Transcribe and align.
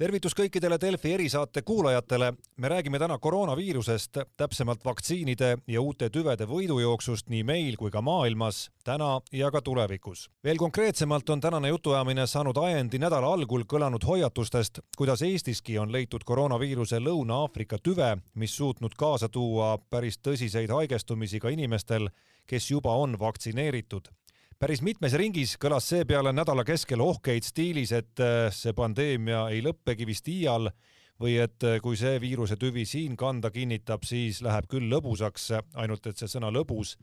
tervitus 0.00 0.32
kõikidele 0.32 0.78
Delfi 0.80 1.12
erisaate 1.12 1.62
kuulajatele. 1.62 2.32
me 2.56 2.68
räägime 2.68 2.98
täna 2.98 3.18
koroonaviirusest, 3.18 4.18
täpsemalt 4.36 4.84
vaktsiinide 4.84 5.58
ja 5.66 5.80
uute 5.80 6.08
tüvede 6.10 6.46
võidujooksust 6.48 7.28
nii 7.28 7.42
meil 7.44 7.76
kui 7.76 7.90
ka 7.90 8.00
maailmas, 8.00 8.70
täna 8.84 9.20
ja 9.32 9.50
ka 9.50 9.60
tulevikus. 9.60 10.30
veel 10.44 10.56
konkreetsemalt 10.56 11.30
on 11.30 11.40
tänane 11.40 11.68
jutuajamine 11.68 12.26
saanud 12.26 12.56
ajendi 12.56 12.98
nädala 12.98 13.32
algul 13.32 13.64
kõlanud 13.68 14.06
hoiatustest, 14.06 14.80
kuidas 14.96 15.22
Eestiski 15.22 15.78
on 15.78 15.92
leitud 15.92 16.24
koroonaviiruse 16.24 16.98
Lõuna-Aafrika 16.98 17.78
tüve, 17.82 18.18
mis 18.34 18.56
suutnud 18.56 18.94
kaasa 18.96 19.28
tuua 19.28 19.78
päris 19.90 20.18
tõsiseid 20.18 20.72
haigestumisi 20.72 21.40
ka 21.40 21.48
inimestel, 21.48 22.08
kes 22.46 22.70
juba 22.70 22.96
on 22.96 23.18
vaktsineeritud 23.18 24.08
päris 24.60 24.82
mitmes 24.84 25.14
ringis 25.16 25.54
kõlas 25.60 25.86
seepeale 25.88 26.34
nädala 26.36 26.66
keskel 26.68 27.00
ohkeid 27.00 27.46
stiilis, 27.46 27.94
et 27.96 28.20
äh, 28.20 28.50
see 28.52 28.74
pandeemia 28.76 29.46
ei 29.54 29.62
lõppegi 29.64 30.06
vist 30.08 30.28
iial 30.28 30.68
või 31.20 31.38
et 31.40 31.64
äh, 31.64 31.78
kui 31.80 31.96
see 31.96 32.20
viiruse 32.20 32.58
tüvi 32.60 32.84
siin 32.84 33.16
kanda 33.16 33.50
kinnitab, 33.54 34.04
siis 34.04 34.42
läheb 34.44 34.68
küll 34.68 34.90
lõbusaks, 34.92 35.50
ainult 35.80 36.06
et 36.06 36.20
see 36.20 36.28
sõna 36.28 36.52
lõbus 36.52 36.98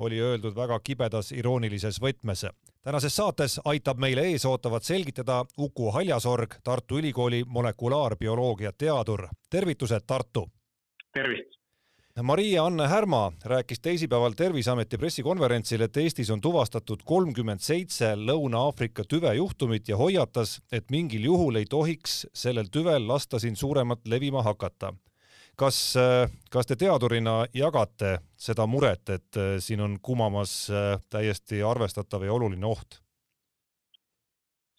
oli 0.00 0.20
öeldud 0.22 0.54
väga 0.56 0.78
kibedas 0.80 1.32
iroonilises 1.36 1.98
võtmes. 2.00 2.46
tänases 2.82 3.16
saates 3.16 3.60
aitab 3.64 3.98
meile 3.98 4.22
ees 4.30 4.46
ootavat 4.46 4.86
selgitada 4.86 5.44
Uku 5.58 5.90
Haljasorg, 5.90 6.54
Tartu 6.64 6.98
Ülikooli 6.98 7.44
molekulaarbioloogia 7.46 8.72
teadur. 8.72 9.28
tervitused, 9.50 10.06
Tartu! 10.06 10.46
tervist! 11.12 11.59
Maria-Anne 12.22 12.88
Härma 12.88 13.32
rääkis 13.44 13.80
teisipäeval 13.80 14.32
Terviseameti 14.36 14.98
pressikonverentsil, 14.98 15.80
et 15.80 15.96
Eestis 15.96 16.30
on 16.30 16.40
tuvastatud 16.40 17.04
kolmkümmend 17.04 17.62
seitse 17.62 18.14
Lõuna-Aafrika 18.18 19.04
tüve 19.08 19.34
juhtumit 19.34 19.88
ja 19.88 19.96
hoiatas, 19.96 20.58
et 20.72 20.90
mingil 20.90 21.24
juhul 21.24 21.56
ei 21.56 21.68
tohiks 21.70 22.26
sellel 22.34 22.66
tüvel 22.72 23.06
lasta 23.08 23.38
siin 23.38 23.56
suuremat 23.56 24.08
levima 24.08 24.42
hakata. 24.42 24.92
kas, 25.56 25.94
kas 26.50 26.66
te 26.66 26.76
teadurina 26.76 27.46
jagate 27.54 28.18
seda 28.36 28.66
muret, 28.66 29.08
et 29.08 29.36
äh, 29.36 29.58
siin 29.58 29.80
on 29.80 29.98
kumamas 30.02 30.70
äh, 30.70 30.98
täiesti 31.10 31.62
arvestatav 31.62 32.24
ja 32.24 32.32
oluline 32.32 32.66
oht? 32.66 33.00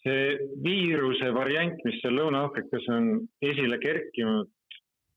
see 0.02 0.38
viiruse 0.64 1.34
variant, 1.34 1.78
mis 1.84 2.00
seal 2.02 2.18
Lõuna-Aafrikas 2.18 2.88
on 2.90 3.28
esile 3.42 3.78
kerkinud, 3.78 4.50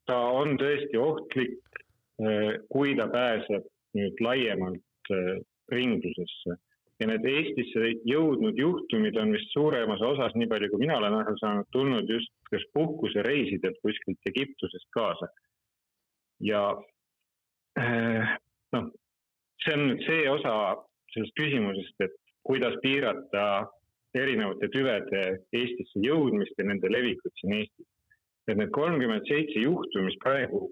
ta 0.05 0.15
on 0.15 0.57
tõesti 0.61 0.97
ohtlik 1.01 1.59
kui 2.71 2.95
ta 2.95 3.07
pääseb 3.11 3.65
nüüd 3.95 4.21
laiemalt 4.23 5.11
äh, 5.11 5.39
ringlusesse. 5.71 6.57
ja 6.99 7.07
need 7.09 7.25
Eestisse 7.27 7.89
jõudnud 8.07 8.55
juhtumid 8.55 9.17
on 9.19 9.33
vist 9.35 9.49
suuremas 9.51 9.99
osas, 9.99 10.31
nii 10.39 10.47
palju 10.47 10.69
kui 10.71 10.79
mina 10.85 10.95
olen 10.95 11.17
aru 11.17 11.33
saanud, 11.41 11.67
tulnud 11.75 12.07
just 12.07 12.31
kas 12.47 12.63
puhkusereisidelt 12.77 13.81
kuskilt 13.83 14.29
Egiptusest 14.31 14.87
kaasa. 14.95 15.27
ja 16.39 16.61
äh, 17.79 18.37
noh, 18.75 18.91
see 19.63 19.75
on 19.75 19.87
nüüd 19.89 20.05
see 20.07 20.29
osa 20.31 20.53
sellest 21.15 21.35
küsimusest, 21.39 22.07
et 22.07 22.15
kuidas 22.47 22.79
piirata 22.83 23.67
erinevate 24.15 24.71
tüvede 24.71 25.25
Eestisse 25.51 25.99
jõudmist 25.99 26.55
ja 26.59 26.67
nende 26.71 26.91
levikut 26.91 27.35
siin 27.41 27.59
Eestis. 27.59 27.91
et 28.47 28.57
need 28.57 28.71
kolmkümmend 28.71 29.27
seitse 29.27 29.59
juhtu, 29.59 30.03
mis 30.05 30.15
praegu 30.23 30.69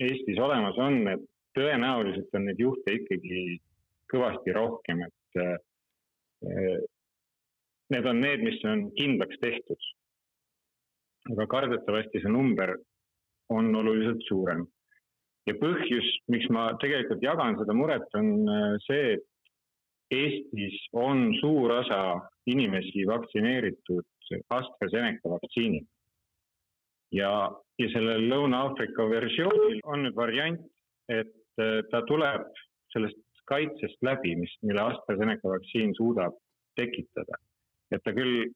Eestis 0.00 0.38
olemas 0.40 0.78
on, 0.80 1.02
et 1.08 1.24
tõenäoliselt 1.56 2.32
on 2.36 2.46
neid 2.48 2.60
juhte 2.60 2.96
ikkagi 2.96 3.58
kõvasti 4.12 4.54
rohkem, 4.56 5.02
et 5.06 5.40
äh, 5.42 6.78
need 7.92 8.08
on 8.08 8.22
need, 8.24 8.44
mis 8.44 8.62
on 8.68 8.86
kindlaks 8.98 9.40
tehtud. 9.42 9.90
aga 11.30 11.44
kardetavasti 11.46 12.18
see 12.18 12.30
number 12.34 12.74
on 13.48 13.74
oluliselt 13.74 14.24
suurem. 14.28 14.64
ja 15.46 15.54
põhjus, 15.58 16.08
miks 16.28 16.48
ma 16.50 16.72
tegelikult 16.82 17.22
jagan 17.22 17.58
seda 17.58 17.74
muret, 17.74 18.08
on 18.14 18.48
äh, 18.48 18.78
see, 18.86 19.12
et 19.18 19.28
Eestis 20.12 20.76
on 20.92 21.30
suur 21.40 21.72
osa 21.72 22.20
inimesi 22.46 23.06
vaktsineeritud 23.08 24.04
AstraZeneca 24.52 25.30
vaktsiiniga 25.32 25.88
ja, 27.12 27.32
ja 27.78 27.88
sellel 27.92 28.26
Lõuna-Aafrika 28.30 29.06
versioonil 29.10 29.80
on 29.84 30.06
nüüd 30.06 30.16
variant, 30.16 30.64
et 31.12 31.34
äh, 31.60 31.80
ta 31.92 32.02
tuleb 32.08 32.48
sellest 32.94 33.20
kaitsest 33.50 33.98
läbi, 34.06 34.34
mis, 34.38 34.52
mille 34.62 34.80
AstraZeneca 34.80 35.54
vaktsiin 35.54 35.94
suudab 35.98 36.36
tekitada. 36.78 37.38
et 37.92 38.00
ta 38.04 38.12
küll 38.16 38.46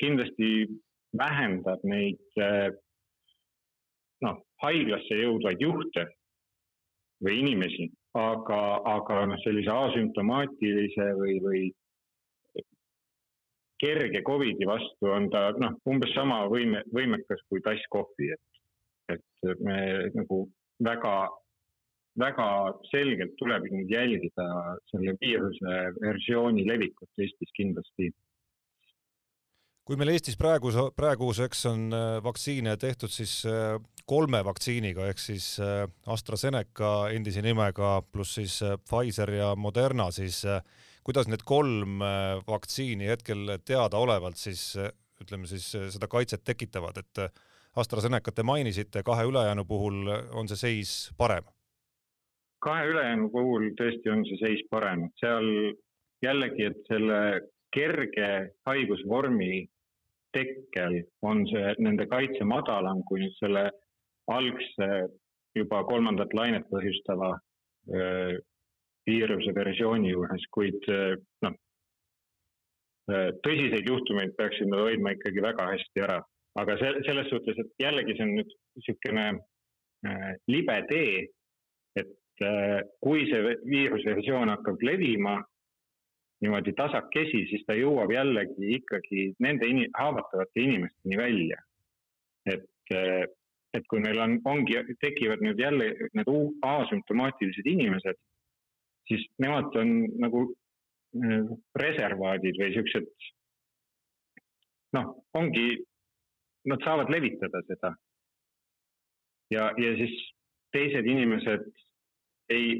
kindlasti 0.00 0.68
vähendab 1.16 1.80
neid 1.88 2.40
äh, 2.40 2.68
noh, 4.24 4.40
haiglasse 4.62 5.16
jõudvaid 5.18 5.62
juhte 5.62 6.06
või 7.22 7.38
inimesi, 7.40 7.88
aga, 8.18 8.60
aga 8.96 9.22
noh, 9.30 9.40
sellise 9.44 9.72
asümptomaatilise 9.72 11.08
või, 11.18 11.38
või 11.44 11.62
kerge 13.82 14.22
Covidi 14.26 14.66
vastu 14.68 15.10
on 15.10 15.28
ta 15.32 15.50
noh, 15.58 15.76
umbes 15.90 16.14
sama 16.14 16.44
võime, 16.50 16.84
võimekas 16.94 17.42
kui 17.50 17.62
tass 17.64 17.82
kohvi, 17.92 18.30
et, 18.32 19.16
et 19.16 19.62
me 19.66 19.78
nagu 20.14 20.44
väga, 20.86 21.14
väga 22.22 22.48
selgelt 22.90 23.34
tuleb 23.40 23.66
nüüd 23.72 23.90
jälgida 23.90 24.48
selle 24.92 25.16
viiruse 25.20 25.78
versiooni 26.00 26.66
levikut 26.68 27.24
Eestis 27.24 27.54
kindlasti. 27.58 28.12
Kui 29.82 29.98
meil 29.98 30.12
Eestis 30.12 30.38
praegu, 30.38 30.70
praeguseks 30.94 31.64
on 31.72 31.88
äh, 31.90 32.20
vaktsiine 32.22 32.76
tehtud 32.78 33.10
siis 33.10 33.40
äh, 33.50 33.74
kolme 34.06 34.38
vaktsiiniga 34.46 35.08
ehk 35.10 35.18
siis 35.18 35.56
äh, 35.58 35.88
AstraZeneca 36.06 37.10
endise 37.10 37.42
nimega 37.42 37.96
pluss 38.06 38.38
siis 38.38 38.60
Pfizer 38.86 39.34
ja 39.34 39.48
Moderna, 39.58 40.12
siis 40.14 40.44
kuidas 41.04 41.28
need 41.30 41.42
kolm 41.44 42.02
vaktsiini 42.46 43.08
hetkel 43.10 43.56
teadaolevalt 43.64 44.38
siis 44.38 44.76
ütleme 45.22 45.46
siis 45.46 45.66
seda 45.94 46.08
kaitset 46.10 46.44
tekitavad, 46.44 46.98
et 46.98 47.42
AstraZenecat 47.78 48.34
te 48.34 48.42
mainisite, 48.42 49.02
kahe 49.06 49.24
ülejäänu 49.28 49.64
puhul 49.64 50.08
on 50.34 50.48
see 50.50 50.60
seis 50.60 50.94
parem? 51.18 51.46
kahe 52.62 52.86
ülejäänu 52.92 53.30
puhul 53.30 53.72
tõesti 53.78 54.10
on 54.12 54.22
see 54.28 54.38
seis 54.38 54.60
parem, 54.70 55.06
et 55.08 55.22
seal 55.24 55.48
jällegi, 56.22 56.68
et 56.70 56.84
selle 56.90 57.18
kerge 57.74 58.28
haigusvormi 58.68 59.64
tekkel 60.36 61.00
on 61.26 61.42
see, 61.50 61.74
nende 61.82 62.06
kaitse 62.10 62.46
madalam 62.46 63.02
kui 63.08 63.24
nüüd 63.24 63.34
selle 63.40 63.66
algse 64.30 64.88
juba 65.58 65.82
kolmandat 65.88 66.32
lainet 66.38 66.68
põhjustava 66.70 67.34
viiruse 69.08 69.54
versiooni 69.56 70.12
juures, 70.12 70.44
kuid 70.54 70.86
noh, 71.42 71.54
tõsiseid 73.42 73.88
juhtumeid 73.88 74.34
peaksime 74.38 74.78
hoidma 74.78 75.16
ikkagi 75.16 75.42
väga 75.42 75.70
hästi 75.72 76.04
ära. 76.06 76.20
aga 76.60 76.74
see, 76.76 76.90
selles 77.06 77.30
suhtes, 77.32 77.56
et 77.58 77.70
jällegi 77.80 78.14
see 78.16 78.24
on 78.26 78.34
nüüd 78.36 78.50
niisugune 78.76 79.22
äh, 79.32 80.32
libe 80.52 80.74
tee, 80.90 81.22
et 81.96 82.42
kui 83.00 83.24
see 83.30 83.54
viirusversioon 83.64 84.52
hakkab 84.52 84.84
levima, 84.84 85.38
niimoodi 86.42 86.74
tasakesi, 86.76 87.44
siis 87.50 87.64
ta 87.66 87.76
jõuab 87.78 88.12
jällegi 88.12 88.74
ikkagi 88.76 89.28
nende 89.44 89.68
ini, 89.70 89.86
haavatavate 89.96 90.64
inimesteni 90.66 91.18
välja. 91.18 91.60
et, 92.50 92.66
et 93.72 93.84
kui 93.88 94.00
meil 94.02 94.18
on, 94.20 94.34
ongi, 94.50 94.74
tekivad 95.00 95.40
nüüd 95.44 95.60
jälle 95.62 95.92
need 96.18 96.30
asümptomaatilised 96.66 97.68
inimesed, 97.70 98.18
siis 99.08 99.24
nemad 99.42 99.74
on 99.78 99.94
nagu 100.22 100.44
äh, 100.48 101.48
reservaadid 101.82 102.58
või 102.60 102.74
siuksed, 102.76 103.08
noh, 104.96 105.14
ongi, 105.38 105.66
nad 106.70 106.84
saavad 106.84 107.10
levitada 107.10 107.62
seda. 107.66 107.94
ja, 109.52 109.70
ja 109.76 109.96
siis 109.98 110.14
teised 110.72 111.06
inimesed 111.08 111.66
ei, 112.52 112.78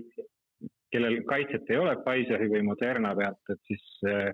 kellel 0.92 1.22
kaitset 1.28 1.70
ei 1.70 1.80
ole 1.80 1.96
Pfizeri 2.04 2.48
või 2.52 2.64
Moderna 2.68 3.14
pealt, 3.18 3.52
et 3.52 3.60
siis 3.68 3.84
äh, 4.08 4.32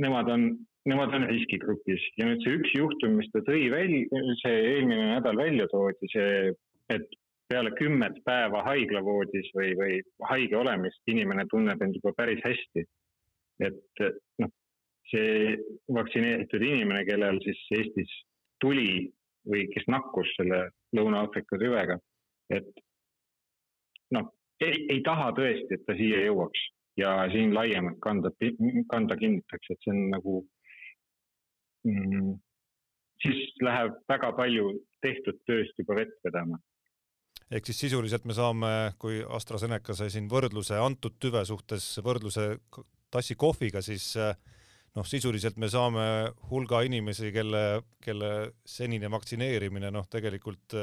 nemad 0.00 0.30
on, 0.32 0.46
nemad 0.88 1.14
on 1.14 1.26
riskigrupis 1.30 2.04
ja 2.18 2.28
nüüd 2.28 2.44
see 2.44 2.58
üks 2.58 2.74
juhtum, 2.78 3.18
mis 3.20 3.30
ta 3.34 3.42
tõi 3.46 3.66
välja, 3.72 4.22
see 4.42 4.62
eelmine 4.74 5.10
nädal 5.14 5.38
välja 5.38 5.68
toodi, 5.72 6.10
see, 6.14 6.54
et 6.94 7.06
peale 7.52 7.72
kümmet 7.76 8.18
päeva 8.24 8.62
haiglavoodis 8.64 9.50
või, 9.56 9.72
või 9.76 10.00
haige 10.30 10.56
olemist 10.56 11.12
inimene 11.12 11.44
tunneb 11.50 11.82
end 11.84 11.98
juba 11.98 12.14
päris 12.16 12.40
hästi. 12.44 12.84
et 13.62 14.02
noh, 14.42 14.50
see 15.10 15.56
vaktsineeritud 15.94 16.62
inimene, 16.64 17.04
kellel 17.06 17.38
siis 17.44 17.60
Eestis 17.76 18.14
tuli 18.64 19.10
või 19.48 19.66
kes 19.74 19.84
nakkus 19.92 20.30
selle 20.38 20.64
Lõuna-Aafrika 20.96 21.58
tüvega, 21.60 21.98
et 22.50 22.70
noh, 24.16 24.30
ei, 24.64 24.86
ei 24.94 25.02
taha 25.04 25.30
tõesti, 25.36 25.76
et 25.76 25.84
ta 25.86 25.96
siia 25.98 26.24
jõuaks 26.26 26.64
ja 27.00 27.12
siin 27.32 27.54
laiemalt 27.54 28.00
kanda, 28.04 28.32
kanda 28.92 29.18
kinnitakse, 29.20 29.76
et 29.76 29.84
see 29.84 29.94
on 29.94 30.02
nagu 30.14 30.40
mm,, 31.88 32.34
siis 33.24 33.54
läheb 33.62 34.00
väga 34.10 34.32
palju 34.40 34.74
tehtud 35.04 35.40
tööst 35.48 35.78
juba 35.78 36.00
vett 36.02 36.18
vedama 36.24 36.60
ehk 37.52 37.68
siis 37.68 37.84
sisuliselt 37.86 38.24
me 38.28 38.36
saame, 38.36 38.72
kui 39.00 39.20
AstraZeneca 39.36 39.96
sai 39.96 40.10
siin 40.12 40.28
võrdluse 40.30 40.78
antud 40.80 41.18
tüve 41.20 41.44
suhtes 41.48 41.86
võrdluse 42.04 42.46
tassi 43.12 43.36
kohviga, 43.36 43.82
siis 43.84 44.14
noh, 44.96 45.06
sisuliselt 45.08 45.58
me 45.60 45.68
saame 45.72 46.06
hulga 46.50 46.82
inimesi, 46.86 47.32
kelle, 47.34 47.82
kelle 48.04 48.32
senine 48.64 49.10
vaktsineerimine 49.12 49.92
noh, 49.92 50.08
tegelikult 50.12 50.76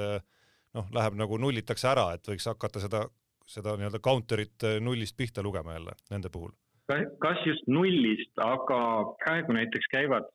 noh, 0.77 0.89
läheb 0.93 1.17
nagu 1.17 1.39
nullitakse 1.41 1.89
ära, 1.89 2.11
et 2.15 2.29
võiks 2.29 2.45
hakata 2.49 2.81
seda, 2.83 3.03
seda 3.49 3.75
nii-öelda 3.77 4.01
counter'it 4.05 4.67
nullist 4.85 5.17
pihta 5.17 5.45
lugema 5.45 5.77
jälle 5.77 5.97
nende 6.13 6.29
puhul. 6.33 6.53
kas 6.89 7.45
just 7.45 7.65
nullist, 7.67 8.33
aga 8.37 8.81
praegu 9.23 9.57
näiteks 9.57 9.89
käivad 9.93 10.29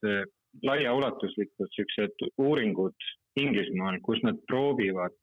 laiaulatuslikud 0.63 1.71
siuksed 1.75 2.27
uuringud 2.39 3.13
Inglismaal, 3.39 3.99
kus 4.07 4.21
nad 4.23 4.39
proovivad 4.47 5.17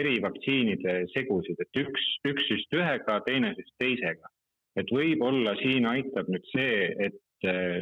eri 0.00 0.16
vaktsiinide 0.22 0.96
segusid, 1.14 1.60
et 1.62 1.82
üks, 1.82 2.06
üks 2.28 2.48
süst 2.50 2.74
ühega, 2.76 3.20
teine 3.28 3.54
süst 3.58 3.74
teisega. 3.82 4.32
et 4.76 4.90
võib-olla 4.92 5.54
siin 5.56 5.86
aitab 5.88 6.28
nüüd 6.28 6.44
see, 6.52 6.90
et 7.06 7.46
äh, 7.48 7.80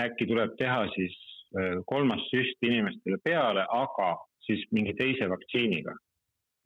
äkki 0.00 0.26
tuleb 0.30 0.54
teha 0.56 0.86
siis 0.94 1.16
äh, 1.60 1.76
kolmas 1.86 2.22
süst 2.32 2.64
inimestele 2.64 3.18
peale, 3.24 3.66
aga 3.68 4.14
siis 4.46 4.64
mingi 4.72 4.94
teise 4.98 5.28
vaktsiiniga. 5.30 5.94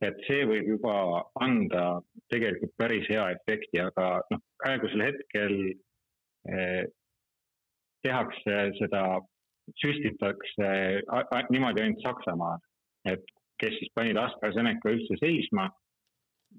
et 0.03 0.17
see 0.27 0.43
võib 0.45 0.67
juba 0.67 0.93
anda 1.41 2.01
tegelikult 2.29 2.73
päris 2.77 3.05
hea 3.09 3.29
efekti, 3.37 3.79
aga 3.79 4.07
noh, 4.31 4.41
praegusel 4.59 5.03
hetkel 5.05 5.53
eh, 6.51 6.83
tehakse 8.03 8.57
seda, 8.79 9.03
süstitakse 9.81 10.67
niimoodi 11.49 11.85
ainult 11.85 12.03
Saksamaal, 12.03 12.59
et 13.07 13.23
kes 13.61 13.77
siis 13.79 13.91
panid 13.95 14.17
AstraZeneca 14.19 14.93
üldse 14.93 15.17
seisma 15.21 15.69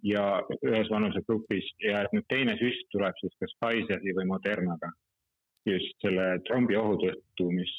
ja 0.07 0.25
ühes 0.61 0.91
vanusegrupis 0.93 1.69
ja 1.85 2.03
et 2.05 2.15
nüüd 2.17 2.27
teine 2.33 2.57
süst 2.61 2.89
tuleb 2.95 3.17
siis 3.21 3.35
kas 3.41 3.55
Pfizeri 3.63 4.15
või 4.17 4.29
Modernaga. 4.33 4.93
just 5.67 5.97
selle 5.99 6.25
trombiohu 6.47 6.95
tõttu, 7.03 7.49
mis, 7.51 7.73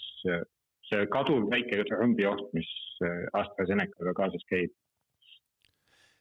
see 0.89 1.05
kaduv 1.13 1.45
väike 1.53 1.85
trombioht, 1.87 2.49
mis 2.57 2.67
AstraZenecaga 3.33 4.13
kaasas 4.17 4.43
käib. 4.49 4.73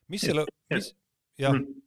mis 0.08 0.22
selle, 0.22 0.44
mis, 0.70 0.92
jah 1.42 1.56
mm., 1.56 1.86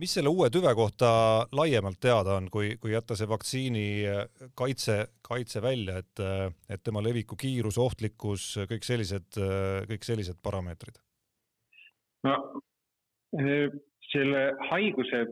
mis 0.00 0.14
selle 0.16 0.30
uue 0.32 0.48
tüve 0.52 0.72
kohta 0.76 1.08
laiemalt 1.56 2.00
teada 2.00 2.36
on, 2.40 2.48
kui, 2.52 2.76
kui 2.80 2.94
jätta 2.94 3.16
see 3.18 3.28
vaktsiini 3.28 3.86
äh, 4.08 4.22
kaitse, 4.58 4.98
kaitse 5.24 5.62
välja, 5.64 5.98
et, 6.00 6.22
äh, 6.22 6.48
et 6.72 6.82
tema 6.84 7.02
leviku 7.04 7.36
kiirus, 7.38 7.78
ohtlikkus, 7.82 8.46
kõik 8.70 8.86
sellised, 8.88 9.36
äh, 9.40 9.82
kõik 9.90 10.08
sellised 10.08 10.40
parameetrid? 10.44 11.00
no 12.22 12.36
selle 14.12 14.42
haiguse, 14.68 15.24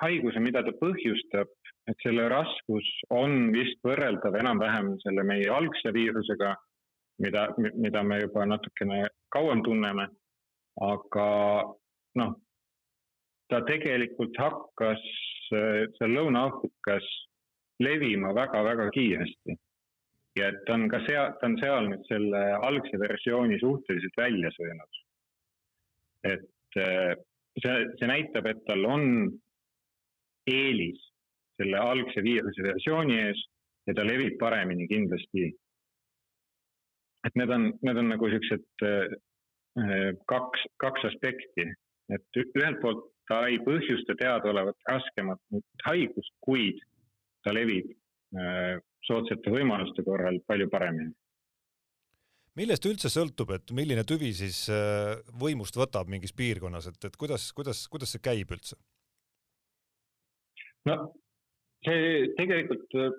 haiguse, 0.00 0.40
mida 0.42 0.64
ta 0.66 0.72
põhjustab, 0.80 1.50
et 1.90 2.00
selle 2.02 2.24
raskus 2.32 2.88
on 3.12 3.52
vist 3.54 3.78
võrreldav 3.84 4.34
enam-vähem 4.40 4.94
selle 5.04 5.22
meie 5.28 5.50
algse 5.52 5.92
viirusega, 5.94 6.54
mida, 7.22 7.44
mida 7.76 8.02
me 8.02 8.22
juba 8.24 8.46
natukene 8.48 9.04
kauem 9.34 9.62
tunneme. 9.62 10.08
aga 10.82 11.26
noh, 12.18 12.32
ta 13.48 13.60
tegelikult 13.68 14.36
hakkas 14.40 15.02
seal 15.48 16.14
Lõuna-Aafrikas 16.16 17.06
levima 17.84 18.32
väga-väga 18.34 18.90
kiiresti. 18.94 19.56
ja 20.38 20.48
et 20.50 20.64
ta 20.66 20.74
on 20.74 20.88
ka 20.90 20.98
seal, 21.06 21.34
ta 21.38 21.46
on 21.46 21.56
seal 21.60 21.88
nüüd 21.92 22.06
selle 22.08 22.40
algse 22.68 22.98
versiooni 22.98 23.58
suhteliselt 23.60 24.16
välja 24.18 24.50
söönud. 24.56 25.00
et 26.24 26.78
äh, 26.80 27.14
see, 27.62 27.74
see 27.98 28.08
näitab, 28.10 28.46
et 28.46 28.64
tal 28.66 28.84
on 28.84 29.04
eelis 30.50 31.00
selle 31.60 31.78
algse 31.78 32.22
viiruse 32.24 32.62
versiooni 32.66 33.20
ees 33.28 33.44
ja 33.86 33.94
ta 33.94 34.06
levib 34.06 34.38
paremini 34.40 34.88
kindlasti. 34.88 35.52
et 37.26 37.38
need 37.40 37.50
on, 37.50 37.70
need 37.82 37.96
on 38.02 38.10
nagu 38.12 38.28
siuksed 38.32 38.86
äh, 38.88 40.10
kaks, 40.30 40.66
kaks 40.82 41.06
aspekti, 41.10 41.70
et 42.12 42.42
ühelt 42.42 42.80
poolt 42.82 43.13
ta 43.28 43.44
ei 43.48 43.58
põhjusta 43.64 44.16
teadaolevat 44.20 44.76
raskemat 44.88 45.40
haigust, 45.86 46.32
kuid 46.44 46.80
ta 47.44 47.54
levib 47.54 47.90
äh, 48.36 48.78
soodsate 49.04 49.52
võimaluste 49.52 50.04
korral 50.06 50.40
palju 50.48 50.68
paremini. 50.72 51.12
millest 52.60 52.86
üldse 52.86 53.10
sõltub, 53.10 53.50
et 53.56 53.72
milline 53.72 54.04
tüvi 54.08 54.32
siis 54.36 54.64
äh, 54.72 55.14
võimust 55.40 55.76
võtab 55.76 56.10
mingis 56.10 56.32
piirkonnas, 56.36 56.88
et, 56.92 57.04
et 57.04 57.16
kuidas, 57.20 57.50
kuidas, 57.52 57.86
kuidas 57.88 58.14
see 58.14 58.24
käib 58.24 58.52
üldse? 58.56 58.78
no 60.88 60.98
see 61.86 62.32
tegelikult 62.38 62.98
äh, 63.00 63.12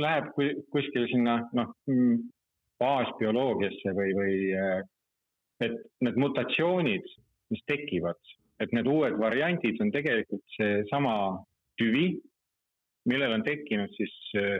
läheb 0.00 0.30
kuskile 0.70 1.08
sinna 1.10 1.40
noh, 1.58 1.74
mm, 1.90 2.20
baasbioloogiasse 2.80 3.92
või, 3.92 4.12
või 4.16 4.36
et 5.60 5.74
need 6.00 6.16
mutatsioonid, 6.16 7.08
mis 7.52 7.60
tekivad 7.68 8.16
et 8.60 8.72
need 8.76 8.88
uued 8.88 9.16
variandid 9.20 9.80
on 9.80 9.92
tegelikult 9.94 10.44
seesama 10.56 11.14
tüvi, 11.80 12.12
millel 13.08 13.38
on 13.38 13.44
tekkinud 13.46 13.92
siis 13.96 14.16
äh, 14.40 14.58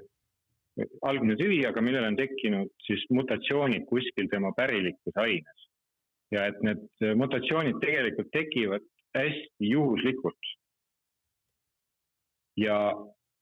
algne 1.05 1.37
tüvi, 1.37 1.61
aga 1.69 1.83
millel 1.85 2.07
on 2.09 2.17
tekkinud 2.19 2.71
siis 2.87 3.03
mutatsioonid 3.13 3.85
kuskil 3.91 4.31
tema 4.33 4.53
pärilikus 4.57 5.21
aines. 5.21 5.67
ja 6.31 6.45
et 6.47 6.61
need 6.63 7.03
mutatsioonid 7.19 7.81
tegelikult 7.83 8.29
tekivad 8.33 8.85
hästi 9.19 9.71
juhuslikult. 9.73 10.53
ja, 12.57 12.79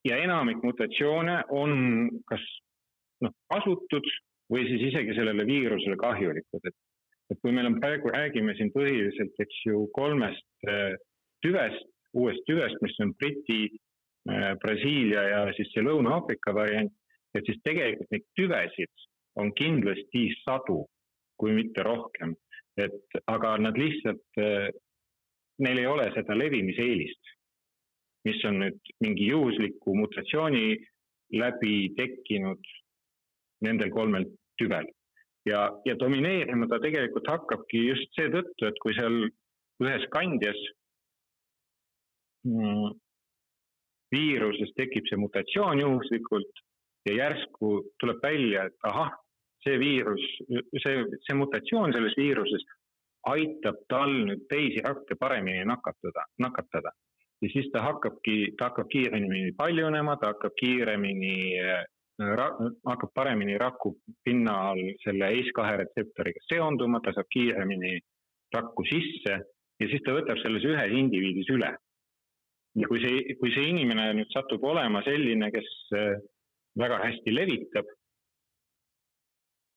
ja 0.05 0.17
enamik 0.25 0.63
mutatsioone 0.65 1.43
on 1.49 2.11
kas 2.27 2.45
noh, 3.21 3.35
kasutud 3.53 4.09
või 4.53 4.65
siis 4.71 4.89
isegi 4.91 5.15
sellele 5.15 5.45
viirusele 5.47 5.97
kahjulikud, 6.01 6.65
et 6.65 6.77
et 7.31 7.41
kui 7.43 7.53
meil 7.53 7.69
on 7.69 7.77
praegu, 7.81 8.11
räägime 8.13 8.55
siin 8.57 8.73
põhiliselt, 8.75 9.37
eks 9.43 9.61
ju, 9.67 9.85
kolmest 9.97 10.69
äh, 10.69 10.97
tüvest, 11.45 11.89
uuest 12.17 12.45
tüvest, 12.49 12.81
mis 12.85 12.97
on 13.05 13.13
Briti, 13.21 13.69
äh, 14.31 14.55
Brasiilia 14.63 15.25
ja 15.29 15.43
siis 15.57 15.71
see 15.75 15.85
Lõuna-Aafrika 15.85 16.55
variant, 16.57 16.93
et 17.37 17.45
siis 17.47 17.61
tegelikult 17.67 18.11
neid 18.15 18.27
tüvesid 18.39 19.09
on 19.39 19.53
kindlasti 19.59 20.29
sadu, 20.43 20.83
kui 21.39 21.55
mitte 21.57 21.85
rohkem. 21.87 22.37
et 22.79 23.17
aga 23.27 23.57
nad 23.59 23.75
lihtsalt, 23.75 24.39
äh, 24.39 24.69
neil 25.59 25.81
ei 25.83 25.87
ole 25.91 26.05
seda 26.15 26.37
levimiseelist, 26.39 27.33
mis 28.29 28.45
on 28.47 28.61
nüüd 28.63 28.93
mingi 29.03 29.27
juhusliku 29.33 29.97
mutatsiooni 29.99 30.77
läbi 31.35 31.73
tekkinud 31.99 32.71
nendel 33.67 33.91
kolmel 33.91 34.29
tüvel 34.63 34.87
ja, 35.49 35.67
ja 35.89 35.97
domineerima 35.99 36.69
ta 36.71 36.81
tegelikult 36.83 37.29
hakkabki 37.31 37.85
just 37.89 38.15
seetõttu, 38.19 38.69
et 38.69 38.81
kui 38.83 38.95
seal 38.97 39.21
ühes 39.83 40.07
kandjas 40.15 40.59
mm, 42.47 42.97
viiruses 44.15 44.73
tekib 44.79 45.09
see 45.09 45.21
mutatsioon 45.21 45.83
juhuslikult 45.83 46.65
ja 47.09 47.17
järsku 47.23 47.73
tuleb 48.01 48.23
välja, 48.23 48.67
et 48.69 48.89
ahah, 48.91 49.13
see 49.65 49.79
viirus, 49.81 50.25
see, 50.83 51.05
see 51.27 51.37
mutatsioon 51.39 51.95
selles 51.95 52.17
viiruses 52.19 52.65
aitab 53.29 53.81
tal 53.91 54.13
nüüd 54.29 54.47
teisi 54.51 54.83
rakke 54.85 55.17
paremini 55.21 55.65
nakatada, 55.69 56.25
nakatada. 56.39 56.93
ja 57.43 57.49
siis 57.53 57.69
ta 57.73 57.83
hakkabki, 57.83 58.55
ta 58.59 58.71
hakkab 58.71 58.89
kiiremini 58.91 59.53
paljunema, 59.59 60.17
ta 60.19 60.33
hakkab 60.33 60.57
kiiremini 60.59 61.35
hakkab 62.19 63.13
paremini 63.15 63.59
raku 63.59 63.95
pinnal 64.25 64.79
selle 65.05 65.29
ACE2 65.31 65.77
retseptoriga 65.83 66.43
seonduma, 66.49 67.01
ta 67.01 67.13
saab 67.15 67.29
kiiremini 67.31 67.99
rakku 68.55 68.85
sisse 68.89 69.37
ja 69.79 69.91
siis 69.91 70.03
ta 70.03 70.17
võtab 70.17 70.41
selles 70.43 70.67
ühes 70.67 70.97
indiviidis 70.99 71.51
üle. 71.55 71.71
ja 72.79 72.89
kui 72.91 73.01
see, 73.03 73.37
kui 73.39 73.51
see 73.55 73.71
inimene 73.71 74.11
nüüd 74.15 74.31
satub 74.35 74.63
olema 74.67 75.01
selline, 75.07 75.49
kes 75.51 75.71
äh, 75.99 76.19
väga 76.79 76.99
hästi 77.03 77.33
levitab, 77.33 77.89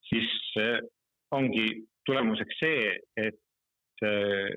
siis 0.10 0.28
äh, 0.62 0.82
ongi 1.34 1.66
tulemuseks 2.06 2.60
see, 2.62 2.92
et 3.18 4.06
äh, 4.06 4.52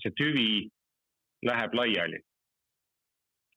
see 0.00 0.14
tüvi 0.16 0.48
läheb 1.44 1.76
laiali 1.76 2.22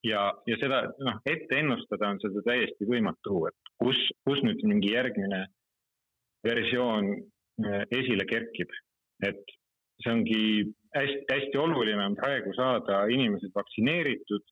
ja, 0.04 0.26
ja 0.48 0.58
seda 0.62 0.82
noh, 1.04 1.20
ette 1.28 1.60
ennustada 1.60 2.12
on 2.14 2.20
seda 2.24 2.44
täiesti 2.46 2.88
võimatu, 2.88 3.46
et 3.50 3.72
kus, 3.82 4.00
kus 4.28 4.42
nüüd 4.46 4.62
mingi 4.68 4.94
järgmine 4.94 5.46
versioon 6.46 7.12
äh, 7.16 7.84
esile 7.92 8.28
kerkib. 8.30 8.72
et 9.24 9.44
see 10.00 10.12
ongi 10.14 10.44
hästi-hästi 10.96 11.58
oluline 11.60 12.06
on 12.06 12.16
praegu 12.16 12.54
saada 12.56 13.02
inimesed 13.12 13.52
vaktsineeritud, 13.56 14.46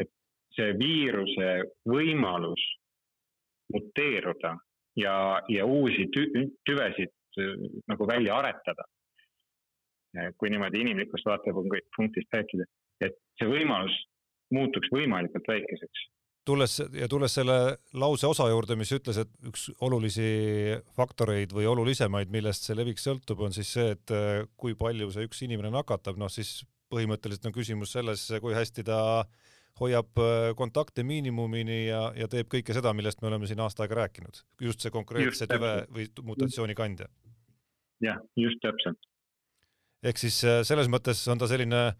et 0.00 0.08
see 0.56 0.72
viiruse 0.78 1.50
võimalus 1.84 2.62
muteeruda 3.74 4.54
ja, 4.96 5.16
ja 5.52 5.66
uusi 5.68 6.08
tü 6.14 6.24
tüvesid 6.64 7.12
nagu 7.92 8.08
välja 8.08 8.38
aretada. 8.38 8.84
kui 10.40 10.48
niimoodi 10.48 10.80
inimlikust 10.80 11.26
vaatepunktist 11.28 12.32
rääkida, 12.32 12.64
et 13.04 13.18
see 13.36 13.48
võimalus 13.50 13.92
muutuks 14.54 14.92
võimalikult 14.94 15.48
väikeseks 15.50 16.06
tulles 16.46 16.76
ja 16.94 17.08
tulles 17.10 17.34
selle 17.34 17.56
lause 17.98 18.28
osa 18.28 18.46
juurde, 18.50 18.76
mis 18.78 18.92
ütles, 18.94 19.18
et 19.22 19.30
üks 19.48 19.66
olulisi 19.82 20.28
faktoreid 20.96 21.52
või 21.56 21.66
olulisemaid, 21.66 22.30
millest 22.32 22.68
see 22.68 22.76
levik 22.78 23.02
sõltub, 23.02 23.42
on 23.42 23.54
siis 23.56 23.72
see, 23.74 23.96
et 23.96 24.14
äh, 24.14 24.44
kui 24.60 24.76
palju 24.78 25.10
see 25.14 25.26
üks 25.26 25.42
inimene 25.46 25.72
nakatab, 25.74 26.18
noh 26.20 26.30
siis 26.32 26.60
põhimõtteliselt 26.92 27.50
on 27.50 27.56
küsimus 27.56 27.96
selles, 27.96 28.28
kui 28.42 28.54
hästi 28.54 28.86
ta 28.86 29.00
hoiab 29.80 30.22
äh, 30.22 30.52
kontakte 30.56 31.04
miinimumini 31.06 31.82
ja, 31.88 32.06
ja 32.16 32.30
teeb 32.30 32.48
kõike 32.52 32.76
seda, 32.76 32.94
millest 32.96 33.22
me 33.22 33.30
oleme 33.32 33.50
siin 33.50 33.60
aasta 33.64 33.84
aega 33.84 34.02
rääkinud. 34.04 34.44
just 34.62 34.84
see 34.84 34.94
konkreetse 34.94 35.50
tüve 35.50 35.74
või 35.92 36.06
mutatsiooni 36.30 36.78
kandja. 36.78 37.10
jah, 38.04 38.22
just 38.38 38.62
täpselt. 38.62 39.10
ehk 40.06 40.22
siis 40.22 40.44
äh, 40.46 40.62
selles 40.68 40.88
mõttes 40.92 41.26
on 41.32 41.42
ta 41.42 41.50
selline 41.50 41.88
äh, 41.88 41.96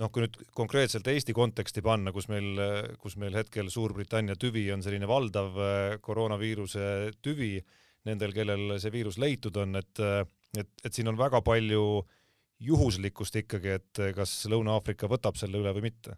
noh, 0.00 0.10
kui 0.12 0.24
nüüd 0.24 0.36
konkreetselt 0.56 1.08
Eesti 1.10 1.34
konteksti 1.36 1.82
panna, 1.84 2.12
kus 2.14 2.28
meil, 2.32 2.60
kus 3.00 3.16
meil 3.20 3.36
hetkel 3.38 3.70
Suurbritannia 3.72 4.36
tüvi 4.40 4.66
on 4.74 4.84
selline 4.84 5.08
valdav 5.08 5.56
äh, 5.56 5.96
koroonaviiruse 6.04 7.16
tüvi, 7.24 7.56
nendel, 8.06 8.34
kellel 8.36 8.76
see 8.82 8.92
viirus 8.94 9.18
leitud 9.22 9.56
on, 9.62 9.80
et, 9.80 10.04
et, 10.60 10.70
et 10.84 10.94
siin 10.94 11.10
on 11.10 11.18
väga 11.18 11.40
palju 11.46 12.04
juhuslikkust 12.62 13.42
ikkagi, 13.42 13.74
et 13.80 14.00
kas 14.16 14.38
Lõuna-Aafrika 14.48 15.10
võtab 15.10 15.36
selle 15.40 15.60
üle 15.60 15.74
või 15.76 15.90
mitte? 15.90 16.16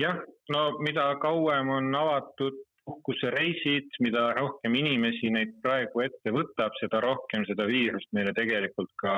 jah, 0.00 0.18
no 0.52 0.60
mida 0.80 1.10
kauem 1.20 1.68
on 1.68 1.94
avatud 1.94 2.56
puhkusereisid, 2.88 3.92
mida 4.02 4.32
rohkem 4.34 4.74
inimesi 4.74 5.30
neid 5.30 5.52
praegu 5.62 6.02
ette 6.02 6.32
võtab, 6.34 6.74
seda 6.80 7.00
rohkem 7.04 7.44
seda 7.46 7.68
viirust 7.68 8.08
meile 8.16 8.32
tegelikult 8.34 8.90
ka 8.98 9.14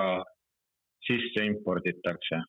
sisse 1.06 1.46
imporditakse 1.46 2.42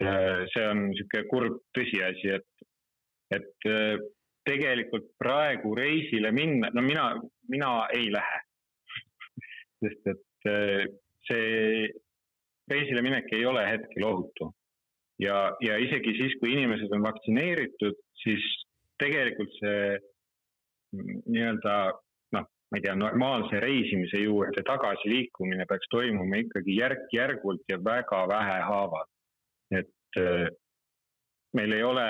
see 0.00 0.64
on 0.66 0.86
niisugune 0.88 1.28
kurb 1.30 1.58
tõsiasi, 1.76 2.38
et, 2.38 2.66
et 3.36 3.68
äh, 3.68 3.98
tegelikult 4.48 5.10
praegu 5.20 5.74
reisile 5.78 6.32
minna, 6.34 6.70
no 6.74 6.82
mina, 6.82 7.10
mina 7.52 7.74
ei 7.94 8.08
lähe 8.10 8.40
sest 9.82 10.10
et 10.14 10.50
äh, 10.50 10.86
see 11.28 11.88
reisile 12.70 13.02
minek 13.04 13.30
ei 13.34 13.44
ole 13.46 13.64
hetkel 13.66 14.06
ohutu. 14.06 14.52
ja, 15.22 15.52
ja 15.62 15.76
isegi 15.78 16.16
siis, 16.18 16.38
kui 16.40 16.54
inimesed 16.54 16.92
on 16.94 17.04
vaktsineeritud, 17.06 17.98
siis 18.22 18.46
tegelikult 19.02 19.52
see 19.58 19.98
nii-öelda 21.30 21.76
noh, 22.36 22.46
ma 22.46 22.78
ei 22.78 22.84
tea, 22.84 22.94
normaalse 22.98 23.60
reisimise 23.62 24.22
juurde 24.22 24.64
tagasiliikumine 24.66 25.66
peaks 25.68 25.90
toimuma 25.94 26.40
ikkagi 26.42 26.78
järk-järgult 26.78 27.64
ja 27.70 27.78
väga 27.84 28.24
vähehaaval 28.34 29.06
et 29.78 30.20
äh, 30.20 30.48
meil 31.56 31.72
ei 31.76 31.84
ole 31.86 32.06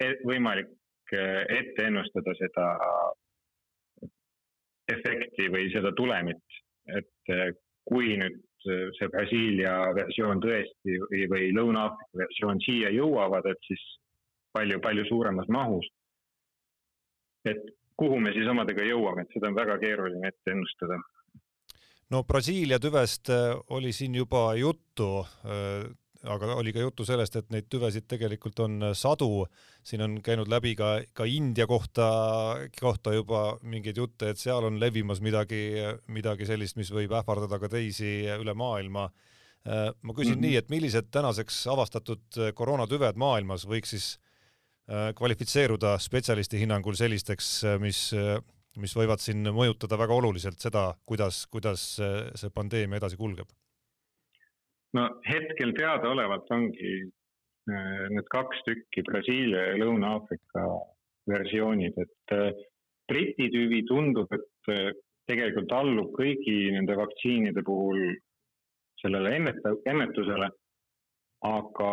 e-, 0.00 0.20
võimalik 0.26 0.72
äh, 1.16 1.42
ette 1.58 1.88
ennustada 1.88 2.34
seda 2.38 2.68
efekti 4.92 5.48
või 5.52 5.68
seda 5.72 5.92
tulemit, 5.96 6.60
et 6.90 7.32
äh, 7.34 7.52
kui 7.88 8.16
nüüd 8.20 8.40
see 8.62 9.08
Brasiilia 9.10 9.72
versioon 9.96 10.38
tõesti 10.38 10.94
või, 11.02 11.24
või 11.30 11.48
Lõuna-Aafrika 11.56 12.20
versioon 12.20 12.60
siia 12.62 12.92
jõuavad, 12.94 13.48
et 13.50 13.58
siis 13.66 13.82
palju-palju 14.54 15.02
suuremas 15.08 15.48
mahus. 15.50 15.88
et 17.42 17.58
kuhu 17.98 18.20
me 18.22 18.30
siis 18.30 18.46
omadega 18.46 18.84
jõuame, 18.86 19.24
et 19.24 19.34
seda 19.34 19.48
on 19.50 19.56
väga 19.58 19.74
keeruline 19.82 20.28
ette 20.30 20.54
ennustada. 20.54 21.00
no 22.14 22.22
Brasiilia 22.22 22.78
tüvest 22.78 23.32
oli 23.74 23.90
siin 23.92 24.14
juba 24.14 24.54
juttu 24.54 25.24
aga 26.30 26.54
oli 26.54 26.72
ka 26.74 26.82
juttu 26.82 27.04
sellest, 27.06 27.36
et 27.38 27.48
neid 27.54 27.66
tüvesid 27.70 28.06
tegelikult 28.10 28.60
on 28.62 28.78
äh, 28.90 28.94
sadu. 28.98 29.46
siin 29.82 30.02
on 30.04 30.18
käinud 30.22 30.50
läbi 30.50 30.74
ka, 30.78 31.00
ka 31.12 31.26
India 31.26 31.66
kohta, 31.66 32.06
kohta 32.80 33.14
juba 33.14 33.58
mingeid 33.62 33.98
jutte, 33.98 34.30
et 34.30 34.38
seal 34.38 34.64
on 34.64 34.78
levimas 34.80 35.20
midagi, 35.20 35.62
midagi 36.06 36.46
sellist, 36.46 36.76
mis 36.78 36.92
võib 36.94 37.14
ähvardada 37.18 37.58
ka 37.58 37.68
teisi 37.68 38.28
üle 38.38 38.54
maailma. 38.54 39.08
Äh, 39.66 39.90
ma 40.02 40.14
küsin 40.14 40.36
mm 40.36 40.38
-hmm. 40.38 40.46
nii, 40.46 40.56
et 40.56 40.70
millised 40.70 41.10
tänaseks 41.10 41.66
avastatud 41.66 42.38
äh, 42.38 42.52
koroonatüved 42.54 43.16
maailmas 43.16 43.66
võiks 43.66 43.96
siis 43.96 44.18
kvalifitseeruda 45.14 45.94
spetsialisti 46.02 46.58
hinnangul 46.58 46.96
sellisteks, 46.98 47.62
mis, 47.78 48.10
mis 48.76 48.94
võivad 48.98 49.22
siin 49.22 49.46
mõjutada 49.54 49.96
väga 49.96 50.14
oluliselt 50.14 50.58
seda, 50.60 50.94
kuidas, 51.06 51.46
kuidas 51.46 51.84
see 52.34 52.50
pandeemia 52.50 52.98
edasi 52.98 53.16
kulgeb? 53.16 53.46
No 54.96 55.08
hetkel 55.26 55.72
teadaolevalt 55.76 56.50
ongi 56.54 56.92
äh, 57.02 58.08
need 58.12 58.28
kaks 58.32 58.64
tükki 58.66 59.04
Brasiilia 59.08 59.70
ja 59.70 59.78
Lõuna-Aafrika 59.80 60.66
versioonid, 61.30 61.98
et 62.02 62.34
äh, 62.36 62.50
Briti 63.08 63.48
tüvi 63.52 63.82
tundub, 63.88 64.32
et 64.34 64.72
äh, 64.72 64.90
tegelikult 65.30 65.72
allub 65.76 66.12
kõigi 66.16 66.56
nende 66.74 66.96
vaktsiinide 66.98 67.64
puhul 67.66 68.02
sellele 69.02 69.36
enneta-, 69.38 69.78
ennetusele. 69.88 70.50
aga 71.42 71.92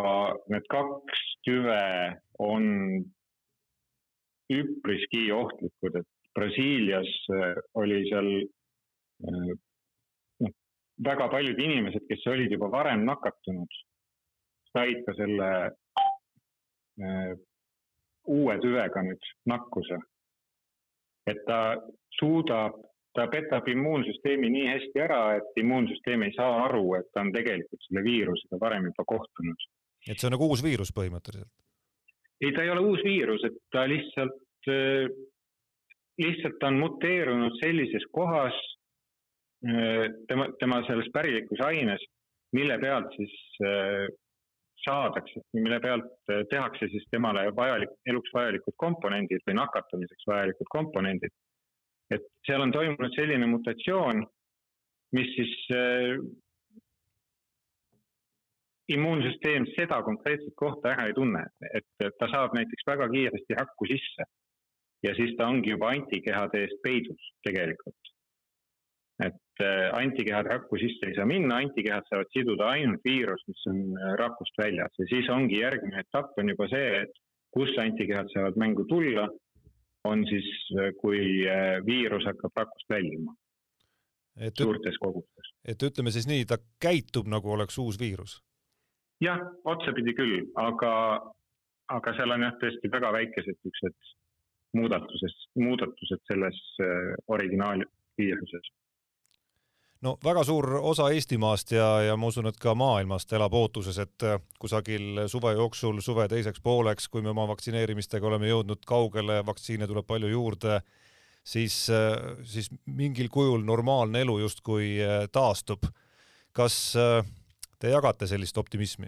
need 0.52 0.66
kaks 0.70 1.22
tüve 1.42 1.78
on 2.38 2.66
üpriski 4.54 5.24
ohtlikud, 5.34 5.96
et 5.98 6.06
Brasiilias 6.38 7.10
oli 7.74 8.04
seal 8.06 8.28
väga 11.04 11.28
paljud 11.32 11.58
inimesed, 11.58 12.04
kes 12.08 12.26
olid 12.32 12.52
juba 12.52 12.70
varem 12.72 13.04
nakatunud, 13.08 13.78
said 14.72 15.00
ka 15.06 15.14
selle 15.18 15.50
äh, 17.00 17.32
uue 18.28 18.56
tüvega 18.62 19.04
nüüd 19.06 19.32
nakkuse. 19.48 19.98
et 21.30 21.42
ta 21.46 21.76
suudab, 22.16 22.78
ta 23.14 23.26
petab 23.30 23.68
immuunsüsteemi 23.68 24.48
nii 24.50 24.66
hästi 24.66 25.02
ära, 25.04 25.20
et 25.38 25.58
immuunsüsteem 25.62 26.24
ei 26.26 26.32
saa 26.34 26.64
aru, 26.64 26.94
et 26.98 27.06
ta 27.14 27.22
on 27.22 27.30
tegelikult 27.34 27.84
selle 27.86 28.02
viirusega 28.06 28.58
varem 28.60 28.88
juba 28.90 29.04
kohtunud. 29.14 29.66
et 30.08 30.18
see 30.18 30.28
on 30.28 30.36
nagu 30.36 30.48
uus 30.50 30.64
viirus 30.64 30.92
põhimõtteliselt? 30.96 31.52
ei, 32.40 32.52
ta 32.56 32.64
ei 32.64 32.72
ole 32.72 32.86
uus 32.92 33.04
viirus, 33.04 33.44
et 33.46 33.58
ta 33.72 33.86
lihtsalt 33.88 34.72
äh,, 34.72 35.08
lihtsalt 36.20 36.68
on 36.68 36.80
muteerunud 36.80 37.56
sellises 37.60 38.04
kohas 38.12 38.56
tema, 40.28 40.46
tema 40.60 40.80
selles 40.86 41.10
pärilikus 41.12 41.60
aines, 41.66 42.02
mille 42.56 42.78
pealt 42.80 43.12
siis 43.16 43.34
äh, 43.64 44.08
saadakse, 44.84 45.42
mille 45.52 45.80
pealt 45.80 46.32
äh, 46.32 46.42
tehakse 46.50 46.88
siis 46.88 47.06
temale 47.10 47.44
vajalik, 47.56 47.92
eluks 48.06 48.32
vajalikud 48.34 48.76
komponendid 48.76 49.44
või 49.46 49.58
nakatumiseks 49.60 50.28
vajalikud 50.32 50.70
komponendid. 50.76 51.34
et 52.10 52.24
seal 52.46 52.62
on 52.64 52.72
toimunud 52.74 53.12
selline 53.14 53.46
mutatsioon, 53.46 54.24
mis 55.14 55.28
siis 55.36 55.52
äh, 55.76 56.16
immuunsüsteem 58.90 59.68
seda 59.76 60.00
konkreetset 60.02 60.54
kohta 60.56 60.90
ära 60.94 61.06
ei 61.06 61.14
tunne, 61.14 61.44
et 61.74 62.16
ta 62.18 62.28
saab 62.32 62.56
näiteks 62.58 62.86
väga 62.86 63.06
kiiresti 63.12 63.58
rakku 63.60 63.86
sisse 63.92 64.26
ja 65.06 65.14
siis 65.14 65.36
ta 65.38 65.46
ongi 65.46 65.70
juba 65.70 65.92
antikehade 65.94 66.64
eest 66.64 66.82
peidus 66.82 67.30
tegelikult 67.46 68.09
et 69.26 69.62
äh, 69.64 69.90
antikehad 69.92 70.48
rakku 70.48 70.78
sisse 70.80 71.08
ei 71.08 71.16
saa 71.16 71.26
minna, 71.28 71.60
antikehad 71.60 72.06
saavad 72.08 72.30
siduda 72.34 72.70
ainult 72.74 73.04
viirust, 73.04 73.46
mis 73.50 73.66
on 73.70 73.80
äh, 73.98 74.14
rakust 74.20 74.56
väljas 74.58 74.96
ja 74.98 75.08
siis 75.10 75.28
ongi 75.32 75.60
järgmine 75.60 76.00
etapp 76.04 76.38
on 76.40 76.52
juba 76.52 76.68
see, 76.72 77.02
et 77.04 77.20
kus 77.54 77.72
antikehad 77.82 78.30
saavad 78.32 78.58
mängu 78.60 78.86
tulla, 78.88 79.28
on 80.08 80.24
siis, 80.28 80.48
äh, 80.78 80.92
kui 81.00 81.20
viirus 81.86 82.28
hakkab 82.30 82.62
rakust 82.62 82.88
väljuma 82.92 83.34
et, 84.40 84.56
suurtes 84.56 84.96
kogustes. 85.02 85.52
et 85.68 85.82
ütleme 85.90 86.14
siis 86.14 86.28
nii, 86.30 86.46
ta 86.48 86.60
käitub 86.80 87.28
nagu 87.28 87.52
oleks 87.56 87.78
uus 87.82 88.00
viirus? 88.00 88.38
jah, 89.20 89.42
otsapidi 89.68 90.16
küll, 90.16 90.48
aga, 90.56 90.94
aga 91.92 92.16
seal 92.16 92.36
on 92.36 92.48
jah, 92.48 92.56
tõesti 92.62 92.92
väga 92.96 93.12
väikesed 93.18 93.58
niisugused 93.58 94.16
muudatused, 94.78 95.40
muudatused 95.58 96.20
selles 96.30 96.58
originaalviiruses 97.34 98.70
no 100.04 100.14
väga 100.24 100.44
suur 100.44 100.66
osa 100.80 101.10
Eestimaast 101.14 101.72
ja, 101.74 101.88
ja 102.06 102.16
ma 102.16 102.30
usun, 102.32 102.48
et 102.50 102.58
ka 102.60 102.74
maailmast 102.78 103.32
elab 103.36 103.54
ootuses, 103.56 103.98
et 104.02 104.26
äh, 104.26 104.40
kusagil 104.60 105.24
suve 105.30 105.52
jooksul, 105.58 106.00
suve 106.04 106.26
teiseks 106.30 106.62
pooleks, 106.64 107.08
kui 107.08 107.22
me 107.24 107.32
oma 107.34 107.46
vaktsineerimistega 107.50 108.26
oleme 108.30 108.50
jõudnud 108.50 108.84
kaugele, 108.88 109.40
vaktsiine 109.46 109.88
tuleb 109.90 110.08
palju 110.08 110.30
juurde, 110.32 110.80
siis, 111.44 111.82
äh, 111.94 112.16
siis 112.48 112.70
mingil 112.86 113.28
kujul 113.32 113.64
normaalne 113.66 114.24
elu 114.24 114.38
justkui 114.46 114.96
äh, 115.04 115.26
taastub. 115.32 115.90
kas 116.52 116.74
te 117.78 117.90
jagate 117.92 118.26
sellist 118.26 118.56
optimismi? 118.58 119.06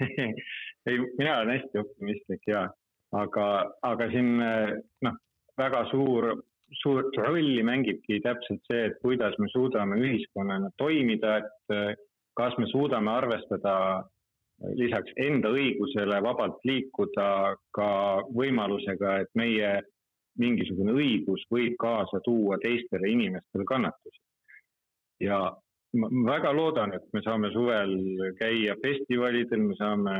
ei, 0.86 0.98
mina 1.18 1.38
olen 1.38 1.54
hästi 1.54 1.80
optimistlik 1.80 2.42
ja 2.46 2.66
aga, 3.16 3.46
aga 3.82 4.08
siin 4.12 4.36
noh, 4.36 5.16
väga 5.56 5.80
suur, 5.88 6.28
suurt 6.72 7.16
rolli 7.16 7.62
mängibki 7.62 8.20
täpselt 8.24 8.62
see, 8.66 8.86
et 8.90 8.98
kuidas 9.02 9.36
me 9.38 9.48
suudame 9.52 9.98
ühiskonnana 10.02 10.70
toimida, 10.78 11.38
et 11.38 11.96
kas 12.36 12.56
me 12.58 12.66
suudame 12.70 13.10
arvestada 13.10 13.74
lisaks 14.76 15.12
enda 15.20 15.50
õigusele 15.52 16.20
vabalt 16.24 16.64
liikuda 16.64 17.28
ka 17.76 17.90
võimalusega, 18.34 19.20
et 19.22 19.30
meie 19.34 19.70
mingisugune 20.40 20.94
õigus 20.96 21.44
võib 21.52 21.76
kaasa 21.80 22.20
tuua 22.24 22.58
teistele 22.62 23.10
inimestele 23.12 23.64
kannatusi. 23.64 24.20
ja 25.20 25.38
ma 25.96 26.08
väga 26.26 26.52
loodan, 26.52 26.92
et 26.92 27.04
me 27.12 27.22
saame 27.24 27.50
suvel 27.52 27.94
käia 28.38 28.74
festivalidel, 28.82 29.62
me 29.70 29.76
saame 29.78 30.16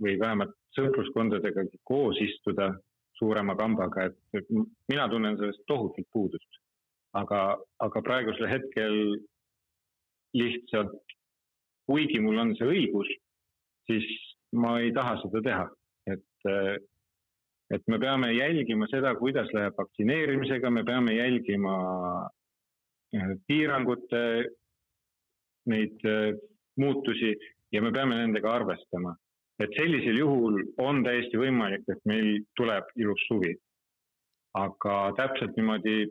või 0.00 0.16
vähemalt 0.20 0.54
sõpruskondadega 0.76 1.66
koos 1.84 2.20
istuda 2.20 2.70
suurema 3.18 3.56
kambaga, 3.56 4.10
et 4.36 4.50
mina 4.88 5.08
tunnen 5.08 5.38
sellest 5.40 5.64
tohutult 5.66 6.08
puudust. 6.12 6.62
aga, 7.16 7.56
aga 7.80 8.00
praegusel 8.04 8.48
hetkel 8.50 8.94
lihtsalt, 10.36 11.14
kuigi 11.88 12.18
mul 12.20 12.42
on 12.42 12.50
see 12.58 12.66
õigus, 12.68 13.08
siis 13.88 14.04
ma 14.52 14.74
ei 14.82 14.92
taha 14.92 15.14
seda 15.22 15.40
teha, 15.46 15.64
et 16.12 16.50
et 17.74 17.82
me 17.90 17.98
peame 17.98 18.30
jälgima 18.34 18.86
seda, 18.90 19.14
kuidas 19.18 19.48
läheb 19.54 19.74
vaktsineerimisega, 19.78 20.70
me 20.70 20.84
peame 20.86 21.16
jälgima 21.16 21.74
äh, 23.16 23.32
piirangute 23.46 24.22
neid 25.66 26.04
äh, 26.06 26.36
muutusi 26.78 27.34
ja 27.72 27.82
me 27.82 27.90
peame 27.92 28.20
nendega 28.20 28.52
arvestama. 28.54 29.16
Et 29.62 29.72
sellisel 29.78 30.18
juhul 30.20 30.60
on 30.82 31.02
täiesti 31.04 31.38
võimalik, 31.40 31.86
et 31.88 32.02
meil 32.08 32.42
tuleb 32.58 32.90
ilus 32.96 33.22
suvi. 33.28 33.54
aga 34.56 34.92
täpselt 35.18 35.56
niimoodi 35.58 36.06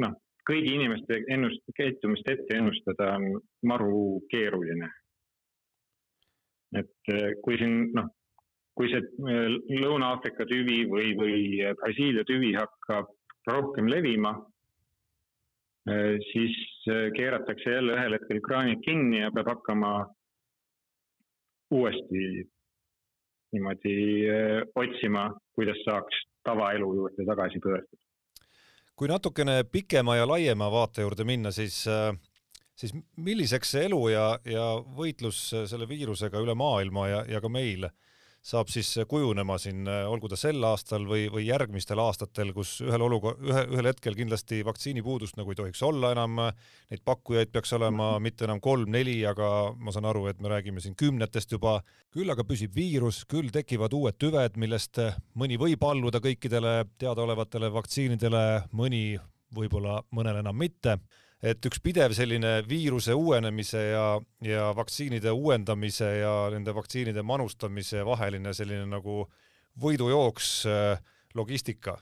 noh, 0.00 0.12
kõigi 0.48 0.70
inimeste 0.72 1.18
ennust-, 1.34 1.74
käitumist 1.76 2.28
ette 2.32 2.56
ennustada 2.56 3.10
on 3.18 3.40
maru 3.62 4.22
keeruline. 4.32 4.88
et 6.76 7.12
äh, 7.12 7.32
kui 7.44 7.56
siin 7.60 7.90
noh, 7.96 8.08
kui 8.76 8.88
see 8.92 9.00
äh, 9.00 9.56
Lõuna-Aafrika 9.82 10.48
tüvi 10.48 10.82
või, 10.90 11.12
või 11.16 11.36
Brasiilia 11.80 12.24
tüvi 12.28 12.52
hakkab 12.56 13.12
rohkem 13.48 13.88
levima, 13.88 14.34
äh, 15.88 16.16
siis 16.32 16.56
keeratakse 17.16 17.76
jälle 17.78 17.94
ühel 17.96 18.18
hetkel 18.18 18.42
kraanid 18.44 18.82
kinni 18.84 19.22
ja 19.22 19.30
peab 19.34 19.54
hakkama 19.54 19.92
uuesti 21.70 22.46
niimoodi 23.52 23.96
otsima, 24.74 25.30
kuidas 25.54 25.78
saaks 25.84 26.24
tavaelu 26.44 26.94
juurde 26.94 27.26
tagasi 27.26 27.58
pöörduda. 27.62 28.02
kui 28.96 29.08
natukene 29.08 29.64
pikema 29.64 30.16
ja 30.16 30.26
laiema 30.28 30.70
vaate 30.72 31.02
juurde 31.02 31.24
minna, 31.24 31.50
siis 31.50 31.84
siis 32.76 32.92
milliseks 33.16 33.70
see 33.70 33.84
elu 33.88 34.08
ja, 34.08 34.26
ja 34.44 34.64
võitlus 34.98 35.38
selle 35.66 35.88
viirusega 35.88 36.40
üle 36.40 36.54
maailma 36.54 37.08
ja, 37.08 37.24
ja 37.28 37.40
ka 37.40 37.48
meil 37.48 37.88
äh, 37.88 37.94
saab 38.46 38.70
siis 38.70 38.92
kujunema 39.10 39.56
siin, 39.58 39.88
olgu 40.06 40.28
ta 40.30 40.38
sel 40.38 40.62
aastal 40.68 41.06
või, 41.08 41.26
või 41.32 41.48
järgmistel 41.48 41.98
aastatel, 41.98 42.52
kus 42.54 42.76
ühel 42.84 43.02
oluko-, 43.02 43.34
ühe, 43.42 43.64
ühel 43.74 43.90
hetkel 43.90 44.14
kindlasti 44.18 44.60
vaktsiinipuudust 44.66 45.38
nagu 45.38 45.50
ei 45.50 45.58
tohiks 45.58 45.82
olla 45.86 46.12
enam, 46.14 46.38
neid 46.92 47.02
pakkujaid 47.06 47.50
peaks 47.54 47.74
olema 47.74 48.12
mitte 48.22 48.46
enam 48.46 48.62
kolm-neli, 48.62 49.18
aga 49.26 49.50
ma 49.74 49.94
saan 49.94 50.06
aru, 50.12 50.28
et 50.30 50.42
me 50.42 50.52
räägime 50.52 50.82
siin 50.84 50.94
kümnetest 50.98 51.56
juba, 51.56 51.80
küll 52.14 52.30
aga 52.30 52.46
püsib 52.46 52.76
viirus, 52.76 53.24
küll 53.30 53.50
tekivad 53.54 53.96
uued 53.98 54.18
tüved, 54.22 54.60
millest 54.62 55.02
mõni 55.34 55.58
võib 55.58 55.82
alluda 55.88 56.22
kõikidele 56.22 56.78
teadaolevatele 57.02 57.72
vaktsiinidele, 57.74 58.46
mõni 58.78 59.04
võib-olla 59.56 60.00
mõnel 60.14 60.42
enam 60.44 60.58
mitte 60.58 61.00
et 61.42 61.68
üks 61.68 61.80
pidev 61.84 62.14
selline 62.16 62.62
viiruse 62.68 63.14
uuenemise 63.14 63.82
ja, 63.90 64.04
ja 64.44 64.70
vaktsiinide 64.76 65.32
uuendamise 65.36 66.08
ja 66.22 66.34
nende 66.52 66.74
vaktsiinide 66.74 67.22
manustamise 67.22 68.04
vaheline 68.06 68.54
selline 68.56 68.86
nagu 68.88 69.24
võidujooks 69.82 70.50
äh, 70.70 71.02
logistika. 71.36 71.98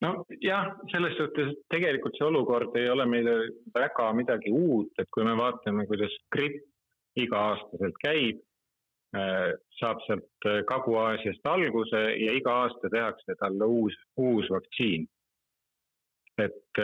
nojah, 0.00 0.74
selles 0.92 1.16
suhtes 1.16 1.54
tegelikult 1.72 2.16
see 2.16 2.26
olukord 2.28 2.76
ei 2.76 2.88
ole 2.88 3.06
meile 3.08 3.34
väga 3.74 4.12
midagi 4.16 4.52
uut, 4.52 4.92
et 4.98 5.08
kui 5.12 5.24
me 5.24 5.36
vaatame, 5.36 5.86
kuidas 5.88 6.12
gripp 6.32 6.66
iga-aastaselt 7.20 7.96
käib, 8.04 8.44
äh, 9.16 9.56
saab 9.80 10.04
sealt 10.04 10.48
äh, 10.48 10.60
Kagu-Aasiast 10.68 11.48
alguse 11.48 12.04
ja 12.20 12.36
iga 12.36 12.60
aasta 12.66 12.92
tehakse 12.92 13.36
talle 13.40 13.64
uus, 13.64 13.96
uus 14.20 14.52
vaktsiin. 14.52 15.08
et 16.40 16.80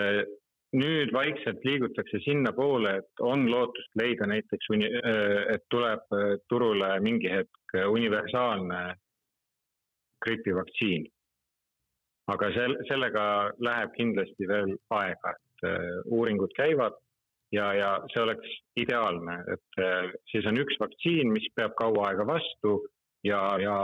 nüüd 0.75 1.13
vaikselt 1.15 1.65
liigutakse 1.65 2.21
sinnapoole, 2.25 2.97
et 3.01 3.23
on 3.23 3.47
lootust 3.51 3.93
leida 4.01 4.27
näiteks, 4.27 4.69
et 5.55 5.65
tuleb 5.71 6.17
turule 6.51 6.89
mingi 7.01 7.31
hetk 7.31 7.77
universaalne 7.91 8.97
gripivaktsiin. 10.25 11.07
aga 12.27 12.49
sel-, 12.51 12.81
sellega 12.89 13.25
läheb 13.63 13.93
kindlasti 13.95 14.49
veel 14.51 14.73
aega, 14.91 15.31
et 15.37 15.69
uuringud 16.11 16.51
käivad 16.57 16.97
ja, 17.55 17.69
ja 17.75 17.91
see 18.11 18.23
oleks 18.25 18.57
ideaalne, 18.83 19.37
et 19.55 19.79
siis 20.33 20.49
on 20.51 20.59
üks 20.59 20.81
vaktsiin, 20.83 21.31
mis 21.31 21.47
peab 21.55 21.77
kaua 21.79 22.09
aega 22.09 22.27
vastu 22.27 22.81
ja, 23.23 23.41
ja 23.63 23.77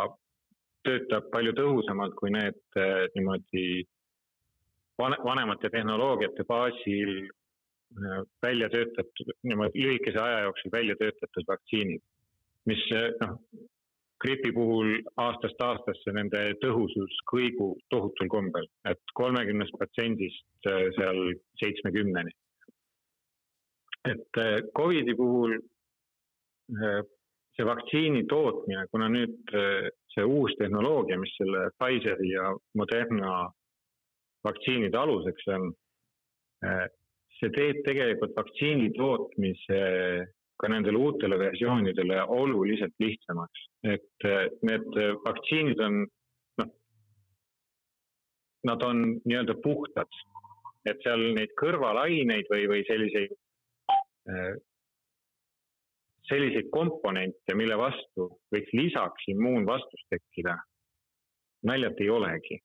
töötab 0.83 1.31
palju 1.31 1.55
tõhusamalt 1.55 2.19
kui 2.19 2.35
need 2.35 2.59
niimoodi 3.15 3.85
vanemate 4.99 5.71
tehnoloogiate 5.71 6.45
baasil 6.49 7.13
äh, 7.25 8.23
välja 8.43 8.69
töötatud, 8.69 9.35
niimoodi 9.43 9.83
lühikese 9.83 10.19
aja 10.21 10.41
jooksul 10.41 10.73
välja 10.73 10.97
töötatud 10.97 11.49
vaktsiinid, 11.49 12.03
mis 12.67 12.85
äh, 12.93 13.11
noh, 13.21 13.39
gripi 14.23 14.53
puhul 14.53 15.01
aastast 15.17 15.63
aastasse 15.63 16.13
nende 16.15 16.43
tõhusus 16.63 17.17
kõigub 17.33 17.81
tohutul 17.91 18.29
kombel, 18.31 18.69
et 18.85 19.03
kolmekümnest 19.15 19.75
protsendist 19.79 20.71
äh, 20.71 20.89
seal 20.99 21.35
seitsmekümneni. 21.63 22.31
et 24.05 24.39
Covidi 24.75 25.15
puhul 25.15 25.53
see 27.55 27.65
vaktsiini 27.67 28.25
tootmine, 28.27 28.87
kuna 28.91 29.07
nüüd 29.09 29.53
see 30.11 30.25
uus 30.27 30.57
tehnoloogia, 30.59 31.21
mis 31.21 31.31
selle 31.37 31.69
Pfizeri 31.79 32.33
ja 32.33 32.49
Moderna 32.75 33.45
vaktsiinide 34.47 34.99
aluseks 34.99 35.49
on, 35.55 35.69
äh, 36.67 36.87
see 37.39 37.51
teeb 37.57 37.83
tegelikult 37.87 38.35
vaktsiini 38.37 38.91
tootmise 38.97 39.83
ka 40.63 40.71
nendele 40.71 40.99
uutele 40.99 41.39
versioonidele 41.39 42.23
oluliselt 42.23 42.95
lihtsamaks. 43.03 43.69
et 43.85 44.27
äh, 44.27 44.49
need 44.63 44.99
vaktsiinid 45.27 45.81
on, 45.83 46.03
noh, 46.61 46.69
nad 48.71 48.85
on 48.87 49.01
nii-öelda 49.25 49.57
puhtad, 49.63 50.21
et 50.87 51.01
seal 51.03 51.33
neid 51.39 51.55
kõrvalaineid 51.59 52.51
või, 52.53 52.69
või 52.71 52.85
selliseid, 52.87 53.35
äh, 54.31 54.53
selliseid 56.31 56.71
komponente, 56.71 57.59
mille 57.59 57.79
vastu 57.79 58.29
võiks 58.55 58.71
lisaks 58.79 59.27
immuunvastus 59.35 60.07
tekkida, 60.15 60.55
naljalt 61.67 61.99
ei 62.03 62.11
olegi 62.11 62.63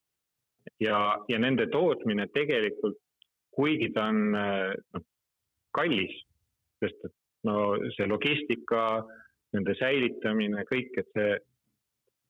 ja, 0.83 0.99
ja 1.29 1.39
nende 1.39 1.67
tootmine 1.73 2.27
tegelikult, 2.33 2.97
kuigi 3.55 3.91
ta 3.95 4.07
on 4.11 4.19
noh, 4.31 5.05
kallis, 5.77 6.13
sest 6.81 7.07
et 7.07 7.13
no 7.47 7.75
see 7.95 8.07
logistika, 8.09 8.81
nende 9.55 9.75
säilitamine, 9.79 10.65
kõik, 10.69 10.91
et 10.99 11.09
see 11.15 11.37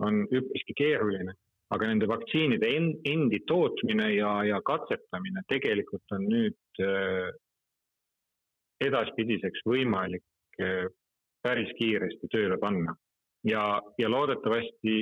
on 0.06 0.22
üpriski 0.28 0.76
keeruline, 0.78 1.34
aga 1.74 1.90
nende 1.90 2.08
vaktsiinide 2.10 2.70
endi 3.12 3.42
tootmine 3.50 4.12
ja, 4.14 4.38
ja 4.48 4.62
katsetamine 4.66 5.44
tegelikult 5.52 6.16
on 6.16 6.28
nüüd 6.30 6.84
äh, 6.84 7.32
edaspidiseks 8.88 9.66
võimalik 9.68 10.62
äh, 10.62 10.86
päris 11.44 11.74
kiiresti 11.80 12.30
tööle 12.32 12.60
panna. 12.62 12.96
ja, 13.48 13.82
ja 13.98 14.10
loodetavasti 14.10 15.02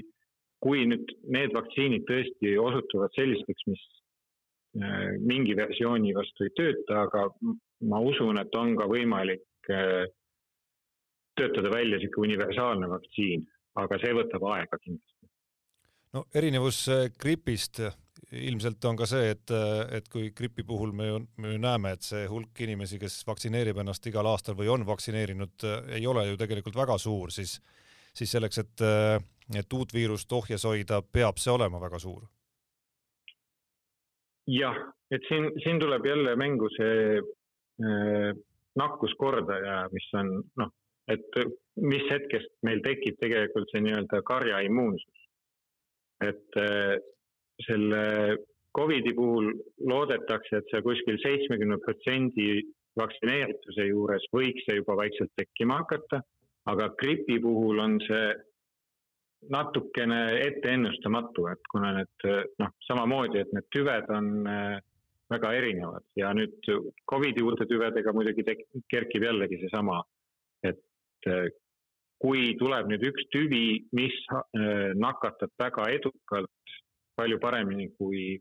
kui 0.66 0.82
nüüd 0.90 1.12
need 1.30 1.54
vaktsiinid 1.54 2.08
tõesti 2.10 2.56
osutuvad 2.58 3.14
sellisteks, 3.14 3.66
mis 3.70 3.82
äh, 4.82 5.12
mingi 5.22 5.54
versiooni 5.58 6.16
vastu 6.18 6.48
ei 6.48 6.54
tööta, 6.58 7.04
aga 7.06 7.28
ma 7.86 8.00
usun, 8.02 8.40
et 8.42 8.58
on 8.58 8.74
ka 8.80 8.88
võimalik 8.90 9.70
äh, 9.70 10.08
töötada 11.38 11.70
välja 11.70 12.00
niisugune 12.00 12.34
universaalne 12.34 12.90
vaktsiin, 12.90 13.46
aga 13.78 14.00
see 14.02 14.16
võtab 14.18 14.48
aega 14.56 14.82
kindlasti. 14.82 15.30
no 16.18 16.26
erinevus 16.34 16.82
äh, 16.90 17.06
gripist 17.14 17.84
ilmselt 18.34 18.90
on 18.90 18.98
ka 18.98 19.06
see, 19.06 19.30
et, 19.36 19.52
et 19.94 20.08
kui 20.10 20.32
gripi 20.34 20.64
puhul 20.66 20.96
me 20.98 21.12
ju, 21.12 21.20
me 21.44 21.52
ju 21.54 21.62
näeme, 21.62 21.92
et 21.94 22.08
see 22.08 22.26
hulk 22.32 22.58
inimesi, 22.66 22.98
kes 22.98 23.20
vaktsineerib 23.28 23.78
ennast 23.84 24.08
igal 24.10 24.26
aastal 24.32 24.58
või 24.58 24.72
on 24.74 24.88
vaktsineerinud, 24.88 25.68
ei 25.94 26.08
ole 26.10 26.26
ju 26.32 26.40
tegelikult 26.42 26.80
väga 26.80 26.98
suur, 26.98 27.30
siis 27.36 27.60
siis 28.16 28.32
selleks, 28.32 28.62
et, 28.64 28.84
et 29.54 29.74
uut 29.74 29.94
viirust 29.94 30.32
ohjes 30.32 30.66
hoida, 30.66 31.02
peab 31.02 31.38
see 31.38 31.54
olema 31.54 31.82
väga 31.82 32.00
suur. 32.00 32.24
jah, 34.48 34.78
et 35.12 35.24
siin, 35.28 35.50
siin 35.64 35.80
tuleb 35.82 36.06
jälle 36.06 36.36
mängu 36.36 36.70
see 36.78 37.18
äh, 37.18 38.32
nakkuskordaja, 38.76 39.88
mis 39.92 40.10
on 40.14 40.32
noh, 40.62 40.72
et 41.10 41.40
mis 41.82 42.06
hetkest 42.10 42.52
meil 42.66 42.82
tekib 42.86 43.18
tegelikult 43.22 43.70
see 43.72 43.82
nii-öelda 43.86 44.22
karja 44.26 44.62
immuunsus. 44.66 45.24
et 46.22 46.62
äh, 46.62 46.98
selle 47.66 48.38
Covidi 48.76 49.14
puhul 49.16 49.54
loodetakse, 49.88 50.60
et 50.60 50.72
see 50.72 50.82
kuskil 50.84 51.18
seitsmekümne 51.24 51.78
protsendi 51.84 52.50
vaktsineerituse 53.00 53.86
juures 53.88 54.26
võiks 54.36 54.66
see 54.68 54.82
juba 54.82 54.98
vaikselt 55.00 55.32
tekkima 55.40 55.80
hakata, 55.84 56.20
aga 56.72 56.90
gripi 57.00 57.38
puhul 57.44 57.80
on 57.80 57.96
see 58.04 58.26
natukene 59.52 60.20
etteennustamatu, 60.46 61.48
et 61.52 61.70
kuna 61.72 61.92
need 62.00 62.28
noh, 62.62 62.72
samamoodi, 62.88 63.42
et 63.44 63.54
need 63.56 63.68
tüved 63.74 64.10
on 64.14 64.32
äh, 64.50 64.80
väga 65.32 65.54
erinevad 65.58 66.06
ja 66.20 66.32
nüüd 66.38 66.70
Covidi 67.10 67.44
uute 67.44 67.68
tüvedega 67.70 68.14
muidugi 68.14 68.46
tek-, 68.46 68.66
kerkib 68.92 69.26
jällegi 69.26 69.60
seesama, 69.64 70.02
et 70.66 71.30
äh, 71.30 71.48
kui 72.22 72.54
tuleb 72.60 72.90
nüüd 72.92 73.06
üks 73.10 73.28
tüvi, 73.34 73.86
mis 73.98 74.18
äh, 74.34 74.92
nakatab 74.98 75.54
väga 75.62 75.90
edukalt, 75.98 76.78
palju 77.16 77.40
paremini 77.40 77.90
kui 77.96 78.36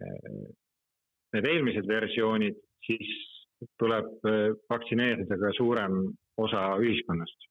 need 0.00 1.44
eelmised 1.44 1.84
versioonid, 1.84 2.56
siis 2.86 3.10
tuleb 3.76 4.22
vaktsineerida 4.72 5.36
ka 5.36 5.50
suurem 5.58 5.98
osa 6.40 6.62
ühiskonnast. 6.80 7.49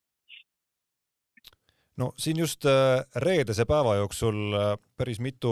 No 1.99 2.13
siin 2.17 2.39
just 2.39 2.65
reedese 3.15 3.65
päeva 3.67 3.97
jooksul 3.99 4.55
päris 4.97 5.19
mitu 5.19 5.51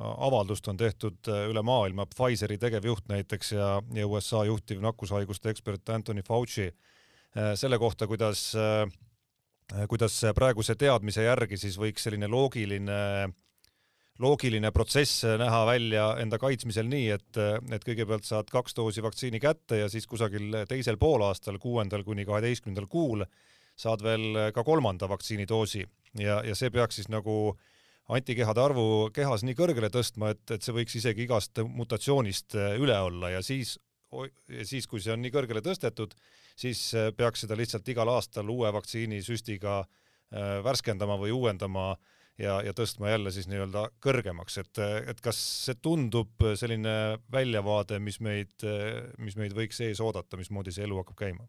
avaldust 0.00 0.68
on 0.68 0.76
tehtud 0.76 1.28
äh, 1.30 1.46
üle 1.50 1.62
maailma, 1.62 2.06
Pfizeri 2.10 2.58
tegevjuht 2.58 3.08
näiteks 3.10 3.52
ja, 3.54 3.68
ja 3.94 4.06
USA 4.06 4.44
juhtiv 4.48 4.82
nakkushaiguste 4.82 5.52
ekspert 5.54 5.88
Anthony 5.94 6.24
Fauci 6.26 6.66
äh, 6.66 7.54
selle 7.58 7.78
kohta, 7.78 8.08
kuidas, 8.10 8.50
äh, 8.58 9.86
kuidas 9.88 10.20
praeguse 10.34 10.74
teadmise 10.78 11.26
järgi 11.28 11.58
siis 11.60 11.78
võiks 11.80 12.06
selline 12.06 12.28
loogiline 12.28 13.30
loogiline 14.22 14.70
protsess 14.70 15.24
näha 15.24 15.64
välja 15.66 16.04
enda 16.22 16.38
kaitsmisel 16.38 16.86
nii, 16.86 17.06
et, 17.16 17.38
et 17.74 17.82
kõigepealt 17.82 18.22
saad 18.22 18.46
kaks 18.50 18.76
doosi 18.76 19.02
vaktsiini 19.02 19.40
kätte 19.42 19.80
ja 19.80 19.88
siis 19.90 20.06
kusagil 20.06 20.60
teisel 20.70 21.00
poolaastal, 21.02 21.58
kuuendal 21.58 22.04
kuni 22.06 22.22
kaheteistkümnendal 22.28 22.86
kuul 22.86 23.24
saad 23.76 24.02
veel 24.02 24.52
ka 24.54 24.64
kolmanda 24.64 25.08
vaktsiinidoosi. 25.10 25.84
Ja, 26.20 26.40
ja 26.46 26.54
see 26.54 26.70
peaks 26.70 27.00
siis 27.00 27.08
nagu 27.10 27.56
antikehade 28.12 28.60
arvu 28.60 28.86
kehas 29.14 29.44
nii 29.46 29.56
kõrgele 29.56 29.90
tõstma, 29.92 30.34
et, 30.34 30.44
et 30.52 30.64
see 30.64 30.74
võiks 30.76 30.96
isegi 31.00 31.24
igast 31.24 31.60
mutatsioonist 31.64 32.56
äh, 32.58 32.76
üle 32.80 32.96
olla. 33.06 33.32
Ja 33.32 33.42
siis, 33.44 33.78
siis 34.62 34.88
kui 34.90 35.02
see 35.02 35.14
on 35.14 35.22
nii 35.24 35.32
kõrgele 35.34 35.64
tõstetud, 35.64 36.16
siis 36.56 36.86
äh, 36.98 37.10
peaks 37.16 37.44
seda 37.44 37.56
lihtsalt 37.58 37.88
igal 37.88 38.12
aastal 38.12 38.50
uue 38.52 38.72
vaktsiinisüstiga 38.76 39.78
äh, 39.80 40.58
värskendama 40.66 41.16
või 41.20 41.32
uuendama 41.32 41.94
ja, 42.38 42.60
ja 42.66 42.76
tõstma 42.76 43.14
jälle 43.14 43.32
siis 43.32 43.48
nii-öelda 43.48 43.88
kõrgemaks, 44.04 44.60
et, 44.60 44.84
et 45.08 45.20
kas 45.24 45.40
see 45.64 45.80
tundub 45.80 46.44
selline 46.58 47.16
väljavaade, 47.32 48.00
mis 48.02 48.18
meid, 48.20 48.64
mis 49.22 49.38
meid 49.38 49.54
võiks 49.56 49.78
ees 49.86 50.02
oodata, 50.02 50.36
mismoodi 50.36 50.74
see 50.74 50.84
elu 50.88 50.98
hakkab 51.00 51.20
käima? 51.24 51.46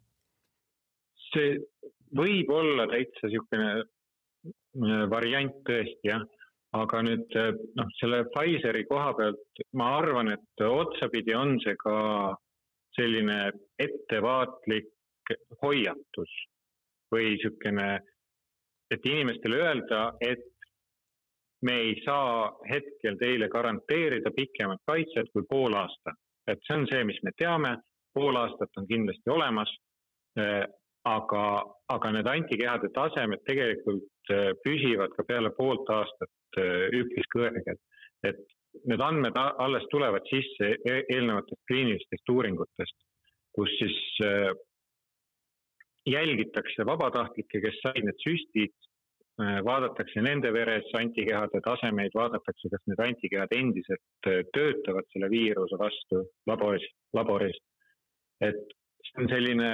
see 1.34 1.58
võib 2.16 2.50
olla 2.54 2.88
täitsa 2.92 3.28
niisugune 3.28 3.84
variant 5.12 5.56
tõesti 5.68 6.10
jah, 6.10 6.24
aga 6.76 7.02
nüüd 7.06 7.38
eh, 7.40 7.54
noh, 7.80 7.92
selle 8.00 8.26
Pfizeri 8.34 8.84
koha 8.90 9.14
pealt 9.18 9.64
ma 9.80 9.94
arvan, 10.00 10.34
et 10.36 10.66
otsapidi 10.66 11.36
on 11.36 11.56
see 11.64 11.78
ka 11.80 11.96
selline 12.96 13.40
ettevaatlik 13.82 14.92
hoiatus 15.62 16.34
või 17.12 17.32
niisugune, 17.34 17.88
et 18.92 19.08
inimestele 19.08 19.62
öelda, 19.64 20.02
et 20.22 20.46
me 21.66 21.76
ei 21.88 21.96
saa 22.06 22.52
hetkel 22.70 23.18
teile 23.18 23.50
garanteerida 23.50 24.32
pikemat 24.36 24.82
kaitset 24.88 25.32
kui 25.34 25.46
pool 25.50 25.74
aastat. 25.74 26.20
et 26.48 26.60
see 26.68 26.76
on 26.78 26.86
see, 26.92 27.04
mis 27.04 27.18
me 27.26 27.32
teame, 27.42 27.72
pool 28.14 28.36
aastat 28.38 28.70
on 28.78 28.86
kindlasti 28.88 29.32
olemas. 29.34 29.72
Eh, 31.06 31.12
aga, 31.12 31.64
aga 31.94 32.12
need 32.12 32.28
antikehade 32.28 32.90
tasemed 32.96 33.44
tegelikult 33.46 34.34
eh, 34.34 34.54
püsivad 34.66 35.14
ka 35.14 35.24
peale 35.28 35.52
poolt 35.54 35.90
aastat 35.94 36.32
Äh, 36.56 36.88
üpris 36.96 37.28
kõrged. 37.34 37.80
et 38.26 38.38
need 38.90 39.02
andmed 39.04 39.36
alles 39.38 39.84
tulevad 39.92 40.24
sisse 40.30 40.70
e-, 40.76 41.04
eelnevatest 41.14 41.62
kliinilistest 41.70 42.32
uuringutest, 42.32 42.96
kus 43.56 43.72
siis 43.80 43.98
äh, 44.26 44.54
jälgitakse 46.10 46.86
vabatahtlikke, 46.88 47.62
kes 47.64 47.80
said 47.84 48.04
need 48.06 48.20
süstid, 48.24 48.74
vaadatakse 49.68 50.22
nende 50.24 50.48
veres 50.56 50.88
antikehade 50.96 51.60
tasemeid, 51.66 52.14
vaadatakse, 52.16 52.70
kas 52.72 52.84
need 52.88 53.02
antikehad 53.04 53.52
endiselt 53.58 54.30
töötavad 54.56 55.10
selle 55.12 55.28
viiruse 55.34 55.80
vastu 55.82 56.22
laboris, 56.48 56.86
laboris. 57.18 57.58
et 58.48 58.62
see 59.10 59.24
on 59.24 59.28
selline 59.34 59.72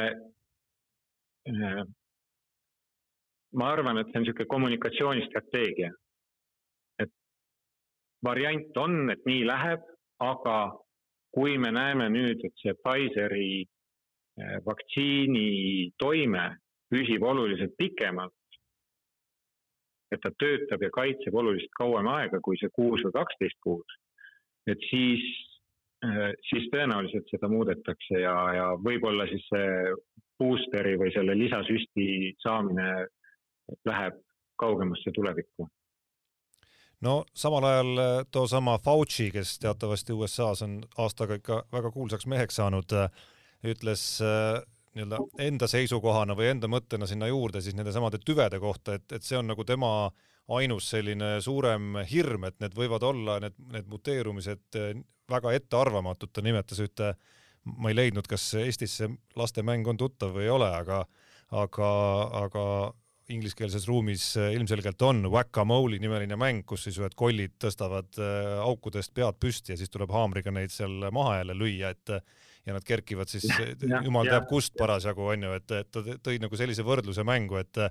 ma 3.57 3.71
arvan, 3.73 3.97
et 3.97 4.07
see 4.11 4.19
on 4.19 4.23
niisugune 4.25 4.47
kommunikatsioonistrateegia, 4.51 5.89
variant 8.23 8.77
on, 8.77 9.09
et 9.11 9.23
nii 9.25 9.45
läheb, 9.47 9.85
aga 10.21 10.57
kui 11.33 11.57
me 11.57 11.71
näeme 11.73 12.09
nüüd, 12.13 12.43
et 12.45 12.61
see 12.61 12.75
Pfizeri 12.83 13.63
eh, 13.63 14.57
vaktsiini 14.65 15.91
toime 16.01 16.45
püsib 16.91 17.23
oluliselt 17.23 17.73
pikemalt, 17.79 18.35
et 20.11 20.19
ta 20.23 20.33
töötab 20.43 20.83
ja 20.83 20.91
kaitseb 20.93 21.35
oluliselt 21.39 21.71
kauem 21.79 22.09
aega 22.11 22.41
kui 22.43 22.59
see 22.59 22.71
kuus 22.75 23.03
või 23.07 23.15
kaksteist 23.15 23.59
kuud, 23.63 23.95
et 24.69 24.89
siis, 24.89 25.23
eh, 26.05 26.31
siis 26.49 26.67
tõenäoliselt 26.73 27.31
seda 27.31 27.49
muudetakse 27.51 28.21
ja, 28.21 28.35
ja 28.57 28.67
võib-olla 28.77 29.27
siis 29.31 29.47
see 29.49 29.95
boosteri 30.41 30.97
või 30.99 31.13
selle 31.13 31.37
lisasüsti 31.37 32.07
saamine 32.41 32.89
läheb 33.85 34.17
kaugemasse 34.61 35.13
tulevikku. 35.15 35.67
No 37.01 37.23
samal 37.33 37.65
ajal 37.65 37.97
äh, 37.97 38.09
toosama 38.31 38.77
Fauci, 38.77 39.31
kes 39.33 39.55
teatavasti 39.59 40.13
USA-s 40.13 40.61
on 40.61 40.81
aastaga 41.01 41.39
ikka 41.39 41.63
väga 41.73 41.89
kuulsaks 41.91 42.27
meheks 42.29 42.59
saanud, 42.61 42.93
äh, 42.93 43.09
ütles 43.73 44.03
äh, 44.21 44.59
nii-öelda 44.93 45.21
enda 45.47 45.69
seisukohana 45.71 46.35
või 46.37 46.51
enda 46.51 46.69
mõttena 46.69 47.07
sinna 47.09 47.29
juurde 47.31 47.61
siis 47.61 47.77
nendesamade 47.77 48.19
tüvede 48.25 48.59
kohta, 48.61 48.99
et, 48.99 49.07
et 49.17 49.25
see 49.25 49.39
on 49.39 49.49
nagu 49.49 49.65
tema 49.65 50.11
ainus 50.51 50.91
selline 50.93 51.39
suurem 51.41 52.03
hirm, 52.11 52.45
et 52.45 52.59
need 52.61 52.77
võivad 52.77 53.05
olla, 53.07 53.39
need, 53.39 53.57
need 53.71 53.89
muteerumised 53.89 54.77
väga 55.31 55.53
ettearvamatud, 55.57 56.29
ta 56.33 56.43
nimetas 56.43 56.81
ühte, 56.83 57.13
ma 57.65 57.91
ei 57.91 57.97
leidnud, 57.97 58.27
kas 58.29 58.47
Eestis 58.61 58.97
see 59.01 59.11
lastemäng 59.37 59.87
on 59.87 59.99
tuttav 59.99 60.33
või 60.35 60.47
ei 60.47 60.53
ole, 60.53 60.69
aga 60.81 61.03
aga, 61.51 61.87
aga 62.45 62.65
ingliskeelses 63.31 63.85
ruumis 63.87 64.23
ilmselgelt 64.39 65.01
on 65.07 65.25
Whack-A-Mole'i 65.31 65.99
nimeline 66.03 66.35
mäng, 66.39 66.63
kus 66.67 66.87
siis 66.87 66.97
ühed 66.99 67.15
kollid 67.19 67.53
tõstavad 67.61 68.19
äh, 68.19 68.59
aukudest 68.63 69.13
pead 69.15 69.39
püsti 69.39 69.73
ja 69.73 69.79
siis 69.79 69.91
tuleb 69.91 70.11
haamriga 70.11 70.51
neid 70.51 70.73
seal 70.73 71.11
maha 71.13 71.41
jälle 71.41 71.55
lüüa, 71.59 71.91
et 71.91 72.15
ja 72.65 72.75
nad 72.75 72.85
kerkivad 72.85 73.31
siis 73.31 73.47
ja, 73.49 74.01
jumal 74.03 74.27
ja, 74.27 74.37
teab 74.37 74.47
kust 74.49 74.75
parasjagu 74.77 75.31
onju, 75.33 75.53
et, 75.57 75.75
et 75.79 75.91
ta 75.91 76.03
tõi 76.23 76.39
nagu 76.41 76.59
sellise 76.59 76.85
võrdluse 76.87 77.25
mängu, 77.27 77.61
et 77.61 77.85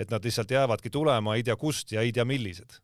et 0.00 0.08
nad 0.08 0.24
lihtsalt 0.24 0.52
jäävadki 0.54 0.88
tulema 0.90 1.34
ei 1.36 1.42
tea 1.44 1.56
kust 1.60 1.92
ja 1.92 2.00
ei 2.00 2.12
tea 2.14 2.24
millised. 2.24 2.78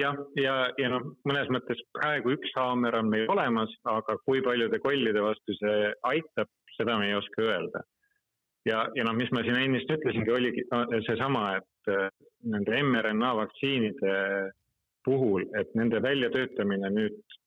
Jah, 0.00 0.16
ja, 0.36 0.42
ja, 0.42 0.56
ja 0.80 0.90
noh, 0.92 1.06
mõnes 1.28 1.50
mõttes 1.52 1.80
praegu 1.96 2.34
üks 2.36 2.52
haamer 2.56 2.96
on 3.00 3.10
meil 3.12 3.30
olemas, 3.32 3.72
aga 3.88 4.16
kui 4.24 4.42
paljude 4.44 4.80
kollide 4.82 5.22
vastu 5.24 5.56
see 5.58 5.90
aitab, 6.10 6.50
seda 6.76 6.98
me 6.98 7.10
ei 7.10 7.18
oska 7.18 7.44
öelda. 7.44 7.82
Ja, 8.68 8.84
ja 8.96 9.04
noh, 9.06 9.14
mis 9.16 9.30
ma 9.32 9.42
siin 9.44 9.56
ennist 9.56 9.90
ütlesingi, 9.92 10.32
oligi 10.34 10.66
seesama, 11.06 11.54
et 11.60 11.92
äh, 11.92 12.08
nende 12.52 12.82
mRNA 12.84 13.30
vaktsiinide 13.38 14.16
puhul, 15.04 15.46
et 15.56 15.72
nende 15.78 16.02
väljatöötamine 16.04 16.90
nüüd 16.92 17.38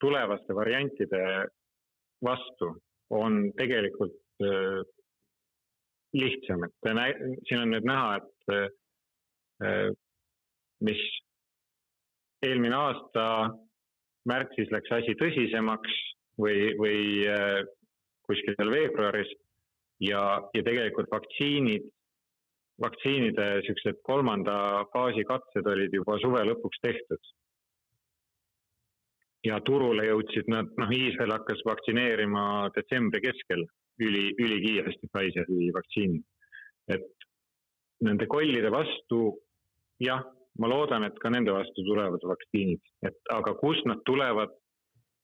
tulevaste 0.00 0.56
variantide 0.56 1.20
vastu 2.24 2.70
on 3.12 3.50
tegelikult 3.58 4.46
äh, 4.46 4.80
lihtsam, 6.16 6.64
et 6.64 6.88
siin 7.48 7.60
on 7.60 7.74
nüüd 7.74 7.88
näha, 7.88 8.16
et 8.22 8.56
äh, 8.56 9.92
mis 10.82 11.02
eelmine 12.42 12.76
aasta 12.76 13.24
märtsis 14.28 14.70
läks 14.74 14.92
asi 14.94 15.14
tõsisemaks 15.18 15.96
või, 16.40 16.72
või 16.78 17.00
kuskil 18.26 18.54
seal 18.56 18.70
veebruaris 18.70 19.30
ja, 20.02 20.22
ja 20.54 20.62
tegelikult 20.66 21.10
vaktsiinid 21.10 21.90
vaktsiinide 22.82 23.46
siuksed 23.66 24.00
kolmanda 24.06 24.56
faasi 24.92 25.24
katsed 25.28 25.66
olid 25.74 25.94
juba 25.94 26.18
suve 26.22 26.42
lõpuks 26.48 26.82
tehtud. 26.82 27.32
ja 29.42 29.56
turule 29.66 30.04
jõudsid 30.06 30.46
nad, 30.52 30.68
noh, 30.78 30.90
Iisrael 30.94 31.32
hakkas 31.34 31.64
vaktsineerima 31.66 32.70
detsembri 32.76 33.20
keskel 33.24 33.64
üli, 33.98 34.28
ülikiiresti 34.38 35.10
Pfizeri 35.10 35.72
vaktsiini. 35.74 36.20
et 36.94 37.26
nende 38.06 38.26
kollide 38.26 38.70
vastu, 38.70 39.38
jah, 40.00 40.22
ma 40.60 40.68
loodan, 40.68 41.06
et 41.06 41.18
ka 41.22 41.30
nende 41.32 41.52
vastu 41.54 41.84
tulevad 41.86 42.24
vaktsiinid, 42.28 42.82
et 43.08 43.32
aga 43.32 43.54
kust 43.60 43.86
nad 43.88 44.02
tulevad? 44.08 44.52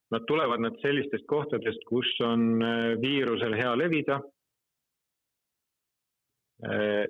Nad 0.09 0.25
tulevad 0.25 0.63
nad 0.65 0.77
sellistest 0.81 1.27
kohtadest, 1.29 1.83
kus 1.85 2.09
on 2.25 2.63
äh, 2.65 2.95
viirusel 3.01 3.53
hea 3.59 3.75
levida. 3.77 4.23
Äh, 6.65 7.05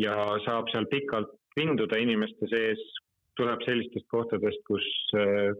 ja 0.00 0.14
saab 0.46 0.70
seal 0.72 0.88
pikalt 0.88 1.34
vinduda 1.58 1.98
inimeste 2.00 2.48
sees, 2.48 2.80
tuleb 3.36 3.60
sellistest 3.66 4.08
kohtadest, 4.08 4.64
kus 4.64 4.86
äh, 5.20 5.52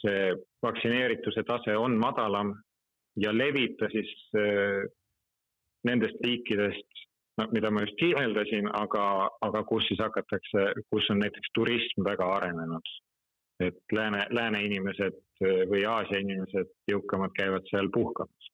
see 0.00 0.32
vaktsineerituse 0.64 1.44
tase 1.44 1.76
on 1.76 1.98
madalam 2.00 2.54
ja 3.20 3.34
levib 3.36 3.76
ta 3.78 3.86
siis 3.92 4.10
nendest 5.86 6.24
riikidest, 6.24 7.04
mida 7.52 7.70
ma 7.70 7.84
just 7.84 7.96
kirjeldasin, 8.00 8.68
aga, 8.76 9.04
aga 9.46 9.62
kus 9.68 9.86
siis 9.88 10.00
hakatakse, 10.02 10.66
kus 10.92 11.10
on 11.10 11.22
näiteks 11.24 11.52
turism 11.54 12.04
väga 12.04 12.28
arenenud. 12.36 12.96
et 13.60 13.76
lääne, 13.92 14.22
lääne 14.32 14.62
inimesed 14.64 15.18
või 15.68 15.82
Aasia 15.84 16.22
inimesed, 16.24 16.70
jõukamad 16.88 17.34
käivad 17.36 17.66
seal 17.70 17.90
puhkamas. 17.92 18.50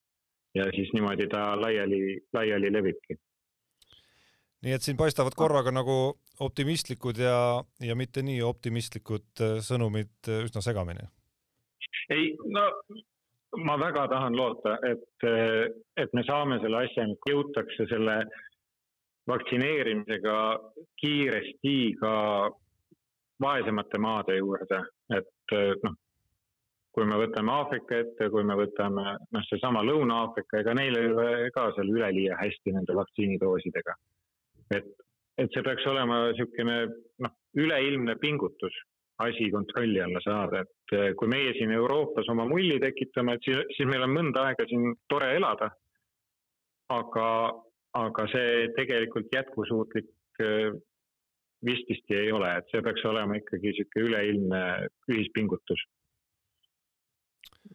ja 0.55 0.65
siis 0.75 0.91
niimoodi 0.93 1.29
ta 1.29 1.61
laiali, 1.61 2.21
laiali 2.33 2.73
levibki. 2.73 3.17
nii 4.63 4.73
et 4.73 4.83
siin 4.83 4.97
paistavad 4.97 5.35
korraga 5.37 5.71
nagu 5.71 6.19
optimistlikud 6.41 7.19
ja, 7.19 7.65
ja 7.81 7.95
mitte 7.97 8.23
nii 8.23 8.43
optimistlikud 8.43 9.41
äh, 9.41 9.59
sõnumid 9.65 10.29
äh, 10.29 10.45
üsna 10.45 10.61
segamini. 10.61 11.07
ei, 12.11 12.35
no 12.45 12.71
ma 13.65 13.79
väga 13.81 14.09
tahan 14.09 14.37
loota, 14.37 14.77
et, 14.85 15.25
et 15.97 16.13
me 16.13 16.23
saame 16.27 16.59
selle 16.61 16.83
asja, 16.85 17.07
jõutakse 17.31 17.87
selle 17.89 18.19
vaktsineerimisega 19.29 20.37
kiiresti 21.01 21.77
ka 22.01 22.13
vaesemate 23.43 23.99
maade 24.01 24.37
juurde, 24.39 24.83
et 25.17 25.57
noh, 25.85 25.97
kui 26.97 27.05
me 27.05 27.19
võtame 27.21 27.53
Aafrika 27.53 27.99
ette, 28.01 28.31
kui 28.33 28.45
me 28.49 28.57
võtame 28.57 29.05
noh, 29.21 29.47
seesama 29.51 29.83
Lõuna-Aafrika, 29.85 30.63
ega 30.63 30.75
neil 30.79 30.97
ei 30.97 31.11
ole 31.13 31.51
ka 31.53 31.69
seal 31.77 31.91
üleliia 31.93 32.39
hästi 32.41 32.73
nende 32.73 32.97
vaktsiinidoosidega. 32.97 33.97
et, 34.77 34.87
et 35.39 35.53
see 35.53 35.63
peaks 35.63 35.85
olema 35.87 36.23
niisugune 36.31 36.79
noh, 37.23 37.35
üleilmne 37.61 38.17
pingutus 38.23 38.75
asi 39.19 39.51
kontrolli 39.51 40.01
alla 40.01 40.21
saada, 40.25 40.63
et 40.65 41.15
kui 41.17 41.29
meie 41.29 41.53
siin 41.57 41.73
Euroopas 41.73 42.29
oma 42.33 42.45
mulli 42.49 42.81
tekitame, 42.81 43.37
et 43.37 43.45
siis, 43.45 43.61
siis 43.77 43.89
meil 43.89 44.05
on 44.05 44.13
mõnda 44.13 44.49
aega 44.49 44.67
siin 44.69 44.97
tore 45.09 45.31
elada. 45.37 45.71
aga, 46.95 47.29
aga 47.95 48.27
see 48.33 48.69
tegelikult 48.77 49.33
jätkusuutlik 49.35 50.11
äh, 50.41 50.73
vististi 51.65 52.15
ei 52.15 52.33
ole, 52.33 52.51
et 52.59 52.73
see 52.73 52.83
peaks 52.85 53.05
olema 53.09 53.39
ikkagi 53.41 53.73
niisugune 53.73 54.09
üleilmne 54.09 54.63
ühispingutus. 55.13 55.85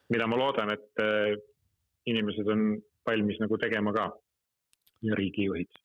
mida 0.09 0.27
ma 0.27 0.37
loodan, 0.37 0.71
et 0.71 1.03
äh, 1.03 1.37
inimesed 2.07 2.47
on 2.47 2.81
valmis 3.07 3.39
nagu 3.39 3.57
tegema 3.57 3.93
ka 3.93 4.11
riigijuhid 5.17 5.81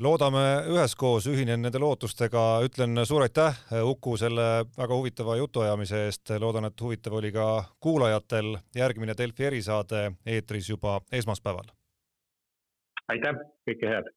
loodame 0.00 0.42
üheskoos, 0.72 1.26
ühinen 1.28 1.60
nende 1.62 1.80
lootustega, 1.80 2.62
ütlen 2.64 2.96
suur 3.04 3.26
aitäh, 3.26 3.58
Uku, 3.84 4.16
selle 4.16 4.64
väga 4.78 4.96
huvitava 4.96 5.36
jutuajamise 5.36 6.06
eest. 6.06 6.32
loodan, 6.40 6.64
et 6.64 6.80
huvitav 6.80 7.18
oli 7.20 7.32
ka 7.32 7.64
kuulajatel. 7.80 8.56
järgmine 8.76 9.14
Delfi 9.18 9.44
erisaade 9.44 10.12
eetris 10.26 10.70
juba 10.70 11.00
esmaspäeval 11.12 11.68
aitäh, 13.12 13.40
kõike 13.68 13.92
head! 13.92 14.12